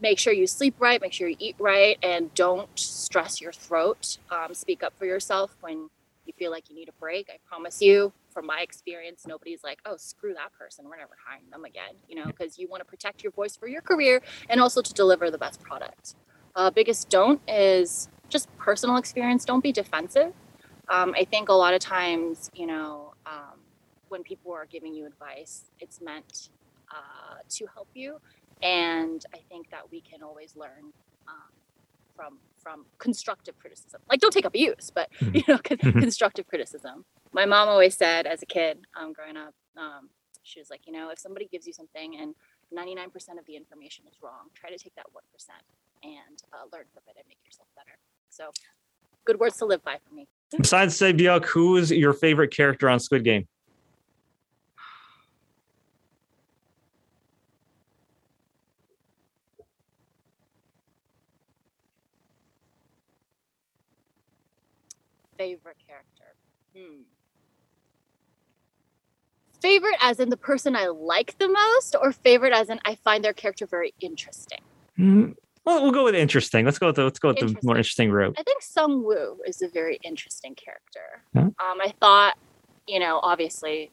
make 0.00 0.18
sure 0.18 0.32
you 0.32 0.46
sleep 0.46 0.74
right 0.78 1.00
make 1.00 1.12
sure 1.12 1.28
you 1.28 1.36
eat 1.38 1.54
right 1.58 1.98
and 2.02 2.34
don't 2.34 2.68
stress 2.78 3.40
your 3.40 3.52
throat 3.52 4.18
um, 4.30 4.52
speak 4.52 4.82
up 4.82 4.92
for 4.98 5.06
yourself 5.06 5.56
when 5.60 5.88
you 6.26 6.32
feel 6.36 6.50
like 6.50 6.68
you 6.68 6.74
need 6.74 6.88
a 6.88 6.92
break 7.00 7.28
i 7.30 7.38
promise 7.46 7.80
you 7.80 8.12
from 8.30 8.44
my 8.44 8.60
experience 8.60 9.24
nobody's 9.26 9.62
like 9.62 9.78
oh 9.86 9.96
screw 9.96 10.34
that 10.34 10.52
person 10.58 10.84
we're 10.86 10.96
never 10.96 11.16
hiring 11.26 11.48
them 11.50 11.64
again 11.64 11.94
you 12.08 12.16
know 12.16 12.26
because 12.26 12.58
you 12.58 12.68
want 12.68 12.80
to 12.80 12.84
protect 12.84 13.22
your 13.22 13.32
voice 13.32 13.56
for 13.56 13.68
your 13.68 13.80
career 13.80 14.20
and 14.50 14.60
also 14.60 14.82
to 14.82 14.92
deliver 14.92 15.30
the 15.30 15.38
best 15.38 15.60
product 15.62 16.14
uh, 16.56 16.70
biggest 16.70 17.08
don't 17.10 17.40
is 17.46 18.08
just 18.28 18.54
personal 18.56 18.96
experience. 18.96 19.44
Don't 19.44 19.62
be 19.62 19.72
defensive. 19.72 20.32
Um, 20.88 21.14
I 21.16 21.24
think 21.24 21.48
a 21.48 21.52
lot 21.54 21.74
of 21.74 21.80
times, 21.80 22.50
you 22.54 22.66
know, 22.66 23.14
um, 23.26 23.58
when 24.08 24.22
people 24.22 24.52
are 24.52 24.66
giving 24.66 24.94
you 24.94 25.06
advice, 25.06 25.64
it's 25.80 26.00
meant 26.00 26.50
uh, 26.92 27.38
to 27.48 27.66
help 27.74 27.88
you, 27.94 28.18
and 28.62 29.24
I 29.34 29.38
think 29.48 29.70
that 29.70 29.90
we 29.90 30.00
can 30.00 30.22
always 30.22 30.54
learn 30.56 30.92
um, 31.28 31.52
from 32.14 32.38
from 32.62 32.86
constructive 32.98 33.58
criticism. 33.58 34.00
Like, 34.10 34.20
don't 34.20 34.32
take 34.32 34.44
abuse, 34.44 34.90
but 34.94 35.08
you 35.32 35.42
know, 35.48 35.58
Mhm. 35.58 36.00
constructive 36.00 36.46
criticism. 36.46 37.04
My 37.32 37.46
mom 37.46 37.68
always 37.68 37.96
said, 37.96 38.26
as 38.26 38.42
a 38.42 38.46
kid, 38.46 38.86
um, 38.96 39.12
growing 39.12 39.36
up, 39.36 39.54
um, 39.76 40.10
she 40.42 40.60
was 40.60 40.70
like, 40.70 40.86
you 40.86 40.92
know, 40.92 41.10
if 41.10 41.18
somebody 41.18 41.46
gives 41.46 41.66
you 41.66 41.72
something 41.72 42.16
and 42.16 42.34
99% 42.72 43.38
of 43.38 43.46
the 43.46 43.56
information 43.56 44.04
is 44.08 44.14
wrong, 44.22 44.50
try 44.54 44.70
to 44.70 44.78
take 44.78 44.94
that 44.96 45.06
1% 45.12 45.62
and 46.02 46.42
uh, 46.52 46.64
learn 46.72 46.84
from 46.92 47.02
it 47.08 47.16
and 47.18 47.26
make 47.28 47.38
yourself 47.44 47.68
better. 47.76 47.96
So, 48.30 48.50
good 49.24 49.38
words 49.40 49.56
to 49.58 49.64
live 49.66 49.82
by 49.84 49.98
for 50.08 50.14
me. 50.14 50.28
Besides 50.56 50.96
Sae-byeok, 50.96 51.44
who 51.44 51.76
is 51.76 51.90
your 51.90 52.12
favorite 52.12 52.54
character 52.54 52.88
on 52.88 53.00
Squid 53.00 53.24
Game? 53.24 53.46
Favorite 65.36 65.76
character. 65.86 66.34
Hmm. 66.74 67.02
Favorite 69.60 69.96
as 70.00 70.20
in 70.20 70.30
the 70.30 70.36
person 70.36 70.76
I 70.76 70.86
like 70.86 71.36
the 71.38 71.48
most, 71.48 71.96
or 72.00 72.12
favorite 72.12 72.52
as 72.52 72.70
in 72.70 72.78
I 72.84 72.94
find 72.94 73.24
their 73.24 73.32
character 73.32 73.66
very 73.66 73.92
interesting? 74.00 74.60
Hmm, 74.96 75.32
Well, 75.66 75.82
we'll 75.82 75.90
go 75.90 76.04
with 76.04 76.14
interesting. 76.14 76.64
Let's 76.64 76.78
go 76.78 76.86
with 76.86 76.96
the 76.96 77.02
let's 77.02 77.18
go 77.18 77.28
with 77.28 77.38
the 77.38 77.58
more 77.64 77.76
interesting 77.76 78.12
route. 78.12 78.36
I 78.38 78.44
think 78.44 78.62
Sung 78.62 79.02
Woo 79.02 79.38
is 79.44 79.62
a 79.62 79.68
very 79.68 79.98
interesting 80.04 80.54
character. 80.54 81.22
Yeah. 81.34 81.42
Um, 81.42 81.80
I 81.80 81.92
thought, 82.00 82.38
you 82.86 83.00
know, 83.00 83.18
obviously 83.20 83.90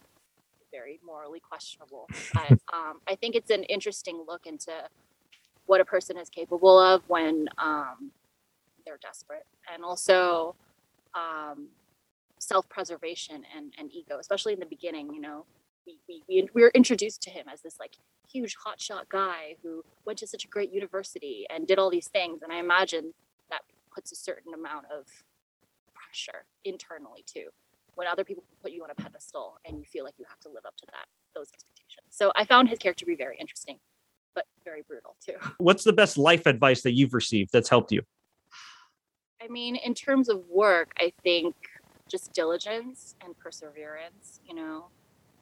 very 0.70 1.00
morally 1.04 1.40
questionable, 1.40 2.08
but 2.32 2.52
um, 2.72 3.00
I 3.08 3.16
think 3.16 3.34
it's 3.34 3.50
an 3.50 3.64
interesting 3.64 4.24
look 4.26 4.46
into 4.46 4.72
what 5.66 5.80
a 5.80 5.84
person 5.84 6.16
is 6.16 6.28
capable 6.30 6.78
of 6.78 7.02
when 7.08 7.48
um, 7.58 8.12
they're 8.86 8.98
desperate, 9.02 9.46
and 9.72 9.82
also 9.82 10.54
um, 11.14 11.66
self-preservation 12.38 13.42
and, 13.56 13.72
and 13.78 13.90
ego, 13.92 14.18
especially 14.20 14.52
in 14.52 14.60
the 14.60 14.66
beginning. 14.66 15.12
You 15.12 15.20
know, 15.20 15.44
we, 15.86 15.98
we, 16.08 16.22
we, 16.28 16.48
we 16.54 16.62
were 16.62 16.72
introduced 16.74 17.22
to 17.22 17.30
him 17.30 17.46
as 17.52 17.62
this 17.62 17.78
like 17.78 17.96
huge 18.30 18.56
hotshot 18.56 19.08
guy 19.08 19.56
who 19.62 19.84
went 20.04 20.18
to 20.18 20.26
such 20.26 20.44
a 20.44 20.48
great 20.48 20.72
university 20.72 21.46
and 21.50 21.66
did 21.66 21.78
all 21.78 21.90
these 21.90 22.08
things, 22.08 22.42
and 22.42 22.52
I 22.52 22.56
imagine 22.56 23.12
that 23.50 23.62
puts 23.94 24.12
a 24.12 24.16
certain 24.16 24.54
amount 24.54 24.86
of 24.86 25.06
pressure 25.94 26.44
internally 26.64 27.24
too. 27.26 27.48
When 27.94 28.08
other 28.08 28.24
people 28.24 28.42
put 28.62 28.72
you 28.72 28.82
on 28.82 28.90
a 28.90 28.94
pedestal 28.94 29.58
and 29.64 29.78
you 29.78 29.84
feel 29.84 30.04
like 30.04 30.14
you 30.18 30.24
have 30.28 30.40
to 30.40 30.48
live 30.48 30.64
up 30.66 30.76
to 30.78 30.86
that 30.86 31.06
those 31.34 31.48
expectations. 31.52 32.06
So 32.10 32.32
i 32.36 32.44
found 32.44 32.68
his 32.68 32.78
character 32.78 33.04
to 33.04 33.06
be 33.06 33.16
very 33.16 33.36
interesting 33.38 33.78
but 34.34 34.46
very 34.64 34.82
brutal 34.82 35.16
too. 35.24 35.34
What's 35.58 35.84
the 35.84 35.92
best 35.92 36.18
life 36.18 36.46
advice 36.46 36.82
that 36.82 36.92
you've 36.92 37.14
received 37.14 37.50
that's 37.52 37.68
helped 37.68 37.92
you? 37.92 38.02
i 39.42 39.48
mean 39.48 39.76
in 39.76 39.94
terms 39.94 40.28
of 40.28 40.42
work 40.48 40.92
i 40.98 41.12
think 41.22 41.54
just 42.08 42.32
diligence 42.32 43.14
and 43.22 43.36
perseverance 43.38 44.40
you 44.48 44.54
know 44.54 44.86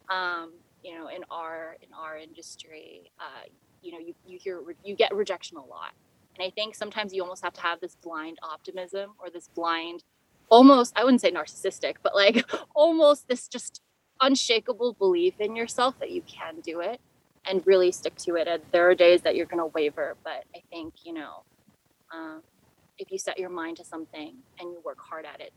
um 0.09 0.53
you 0.83 0.93
know 0.97 1.07
in 1.07 1.23
our 1.31 1.77
in 1.81 1.89
our 1.93 2.17
industry 2.17 3.11
uh 3.19 3.43
you 3.81 3.91
know 3.91 3.99
you, 3.99 4.13
you 4.25 4.39
hear 4.41 4.61
you 4.83 4.95
get 4.95 5.13
rejection 5.15 5.57
a 5.57 5.65
lot. 5.65 5.91
And 6.37 6.45
i 6.45 6.49
think 6.49 6.75
sometimes 6.75 7.13
you 7.13 7.21
almost 7.21 7.43
have 7.43 7.53
to 7.53 7.61
have 7.61 7.79
this 7.79 7.95
blind 7.95 8.37
optimism 8.41 9.11
or 9.19 9.29
this 9.29 9.49
blind 9.55 10.03
almost 10.49 10.93
i 10.95 11.03
wouldn't 11.03 11.21
say 11.21 11.31
narcissistic 11.31 11.95
but 12.03 12.15
like 12.15 12.43
almost 12.75 13.27
this 13.27 13.47
just 13.47 13.81
unshakable 14.21 14.93
belief 14.93 15.33
in 15.39 15.55
yourself 15.55 15.99
that 15.99 16.11
you 16.11 16.21
can 16.21 16.59
do 16.61 16.79
it 16.79 16.99
and 17.45 17.65
really 17.67 17.91
stick 17.91 18.15
to 18.15 18.35
it. 18.35 18.47
And 18.47 18.61
there 18.71 18.89
are 18.89 18.95
days 18.95 19.21
that 19.23 19.35
you're 19.35 19.45
going 19.45 19.59
to 19.59 19.67
waver 19.67 20.15
but 20.23 20.45
i 20.55 20.61
think 20.69 20.93
you 21.03 21.13
know 21.13 21.43
um, 22.13 22.41
if 22.97 23.11
you 23.11 23.17
set 23.17 23.39
your 23.39 23.49
mind 23.49 23.77
to 23.77 23.83
something 23.83 24.35
and 24.59 24.71
you 24.71 24.79
work 24.85 24.99
hard 24.99 25.25
at 25.25 25.41
it 25.41 25.51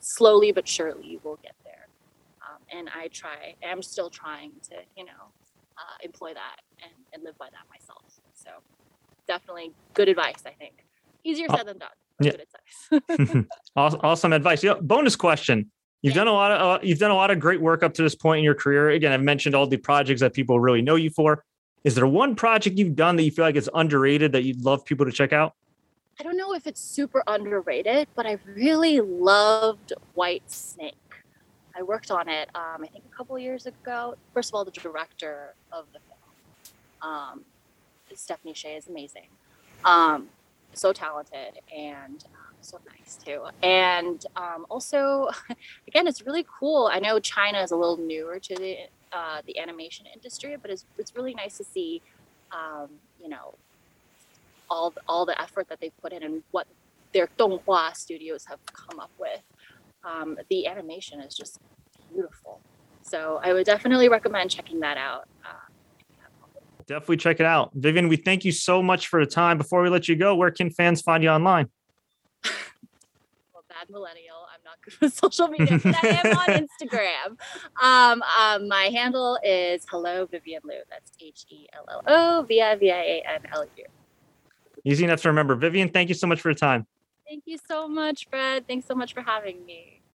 slowly 0.00 0.52
but 0.52 0.68
surely 0.68 1.06
you 1.06 1.20
will 1.24 1.38
get 1.42 1.54
there 1.64 1.88
and 2.72 2.88
i 2.94 3.08
try 3.08 3.54
i'm 3.68 3.82
still 3.82 4.10
trying 4.10 4.52
to 4.62 4.74
you 4.96 5.04
know 5.04 5.12
uh, 5.78 5.96
employ 6.04 6.32
that 6.34 6.56
and, 6.82 6.92
and 7.12 7.22
live 7.24 7.36
by 7.38 7.46
that 7.50 7.64
myself 7.70 8.20
so 8.34 8.50
definitely 9.26 9.72
good 9.94 10.08
advice 10.08 10.42
i 10.46 10.50
think 10.50 10.84
easier 11.24 11.46
said 11.50 11.66
than 11.66 11.78
done 11.78 11.88
yeah. 12.20 12.30
good 12.32 12.42
advice 12.42 13.46
Awesome, 13.76 14.00
awesome 14.02 14.32
advice. 14.34 14.62
Yeah, 14.62 14.74
bonus 14.82 15.16
question. 15.16 15.70
You've 16.02 16.12
Yeah. 16.14 16.20
done 16.24 16.28
a 16.28 16.32
lot 16.32 16.52
of 16.52 16.60
uh, 16.60 16.78
you've 16.82 16.98
done 16.98 17.10
a 17.10 17.14
lot 17.14 17.30
of 17.30 17.40
great 17.40 17.60
work 17.60 17.82
up 17.82 17.94
to 17.94 18.02
this 18.02 18.14
point 18.14 18.38
in 18.38 18.44
your 18.44 18.54
career. 18.54 18.90
Again, 18.90 19.12
I've 19.12 19.22
mentioned 19.22 19.54
all 19.54 19.66
the 19.66 19.78
projects 19.78 20.20
that 20.20 20.34
people 20.34 20.60
really 20.60 20.82
know 20.82 20.96
you 20.96 21.08
for. 21.08 21.42
Is 21.84 21.94
there 21.94 22.06
one 22.06 22.34
project 22.34 22.76
you've 22.78 22.94
done 22.94 23.16
that 23.16 23.22
you 23.22 23.30
feel 23.30 23.46
like 23.46 23.56
is 23.56 23.70
underrated 23.74 24.32
that 24.32 24.44
you'd 24.44 24.62
love 24.62 24.84
people 24.84 25.06
to 25.06 25.12
check 25.12 25.32
out? 25.32 25.54
I 26.20 26.22
don't 26.22 26.36
know 26.36 26.52
if 26.52 26.66
it's 26.66 26.80
super 26.82 27.22
underrated, 27.26 28.08
but 28.14 28.26
I 28.26 28.38
really 28.44 29.00
loved 29.00 29.94
White 30.12 30.50
Snake. 30.50 30.94
I 31.76 31.82
worked 31.82 32.10
on 32.10 32.28
it, 32.28 32.48
um, 32.54 32.82
I 32.82 32.86
think 32.86 33.04
a 33.10 33.16
couple 33.16 33.38
years 33.38 33.66
ago. 33.66 34.14
First 34.34 34.50
of 34.50 34.54
all, 34.54 34.64
the 34.64 34.70
director 34.70 35.54
of 35.72 35.86
the 35.92 36.00
film, 36.00 37.10
um, 37.12 37.44
Stephanie 38.14 38.54
Shea, 38.54 38.76
is 38.76 38.88
amazing. 38.88 39.26
Um, 39.84 40.28
so 40.74 40.92
talented 40.92 41.60
and 41.74 42.24
um, 42.34 42.54
so 42.60 42.78
nice 42.98 43.16
too. 43.16 43.42
And 43.62 44.24
um, 44.36 44.66
also, 44.68 45.28
again, 45.88 46.06
it's 46.06 46.24
really 46.26 46.46
cool. 46.58 46.90
I 46.92 46.98
know 46.98 47.18
China 47.18 47.60
is 47.60 47.70
a 47.70 47.76
little 47.76 47.96
newer 47.96 48.38
to 48.38 48.54
the 48.54 48.76
uh, 49.12 49.42
the 49.46 49.58
animation 49.58 50.06
industry, 50.12 50.56
but 50.60 50.70
it's 50.70 50.84
it's 50.98 51.14
really 51.14 51.34
nice 51.34 51.58
to 51.58 51.64
see, 51.64 52.00
um, 52.50 52.88
you 53.22 53.28
know, 53.28 53.54
all 54.70 54.92
all 55.08 55.26
the 55.26 55.40
effort 55.40 55.68
that 55.68 55.80
they've 55.80 55.96
put 56.00 56.12
in 56.12 56.22
and 56.22 56.42
what 56.50 56.66
their 57.12 57.28
Donghua 57.38 57.94
studios 57.94 58.46
have 58.46 58.58
come 58.66 58.98
up 58.98 59.10
with. 59.18 59.42
Um, 60.04 60.38
the 60.50 60.66
animation 60.66 61.20
is 61.20 61.34
just 61.34 61.60
beautiful. 62.12 62.60
So 63.02 63.40
I 63.42 63.52
would 63.52 63.66
definitely 63.66 64.08
recommend 64.08 64.50
checking 64.50 64.80
that 64.80 64.96
out. 64.96 65.28
Uh, 65.44 65.52
if 65.98 66.06
you 66.10 66.16
have 66.22 66.30
a 66.36 66.40
moment. 66.40 66.86
Definitely 66.86 67.16
check 67.18 67.40
it 67.40 67.46
out. 67.46 67.70
Vivian, 67.74 68.08
we 68.08 68.16
thank 68.16 68.44
you 68.44 68.52
so 68.52 68.82
much 68.82 69.08
for 69.08 69.24
the 69.24 69.30
time. 69.30 69.58
Before 69.58 69.82
we 69.82 69.88
let 69.88 70.08
you 70.08 70.16
go, 70.16 70.34
where 70.34 70.50
can 70.50 70.70
fans 70.70 71.02
find 71.02 71.22
you 71.22 71.30
online? 71.30 71.68
well, 73.52 73.64
bad 73.68 73.90
millennial. 73.90 74.46
I'm 74.52 74.60
not 74.64 74.78
good 74.84 74.94
with 75.00 75.14
social 75.14 75.48
media, 75.48 75.78
but 75.82 76.04
I 76.04 76.08
am 76.24 76.36
on 76.36 76.66
Instagram. 76.68 77.36
Um, 77.82 78.22
um, 78.38 78.68
my 78.68 78.84
handle 78.84 79.38
is 79.44 79.84
hello 79.90 80.26
Vivian 80.26 80.62
Lu. 80.64 80.74
That's 80.90 81.12
H 81.20 81.44
E 81.50 81.66
L 81.72 81.84
L 81.88 82.02
O 82.06 82.42
V 82.42 82.60
I 82.60 82.76
V 82.76 82.90
I 82.90 82.94
A 82.94 83.22
N 83.34 83.40
L 83.52 83.64
U. 83.76 83.84
Easy 84.84 85.04
enough 85.04 85.22
to 85.22 85.28
remember. 85.28 85.54
Vivian, 85.54 85.88
thank 85.88 86.08
you 86.08 86.14
so 86.14 86.26
much 86.26 86.40
for 86.40 86.48
your 86.48 86.56
time. 86.56 86.86
Thank 87.28 87.44
you 87.46 87.58
so 87.58 87.88
much, 87.88 88.28
Fred. 88.28 88.66
Thanks 88.68 88.86
so 88.86 88.94
much 88.94 89.12
for 89.14 89.22
having 89.22 89.64
me. 89.64 90.01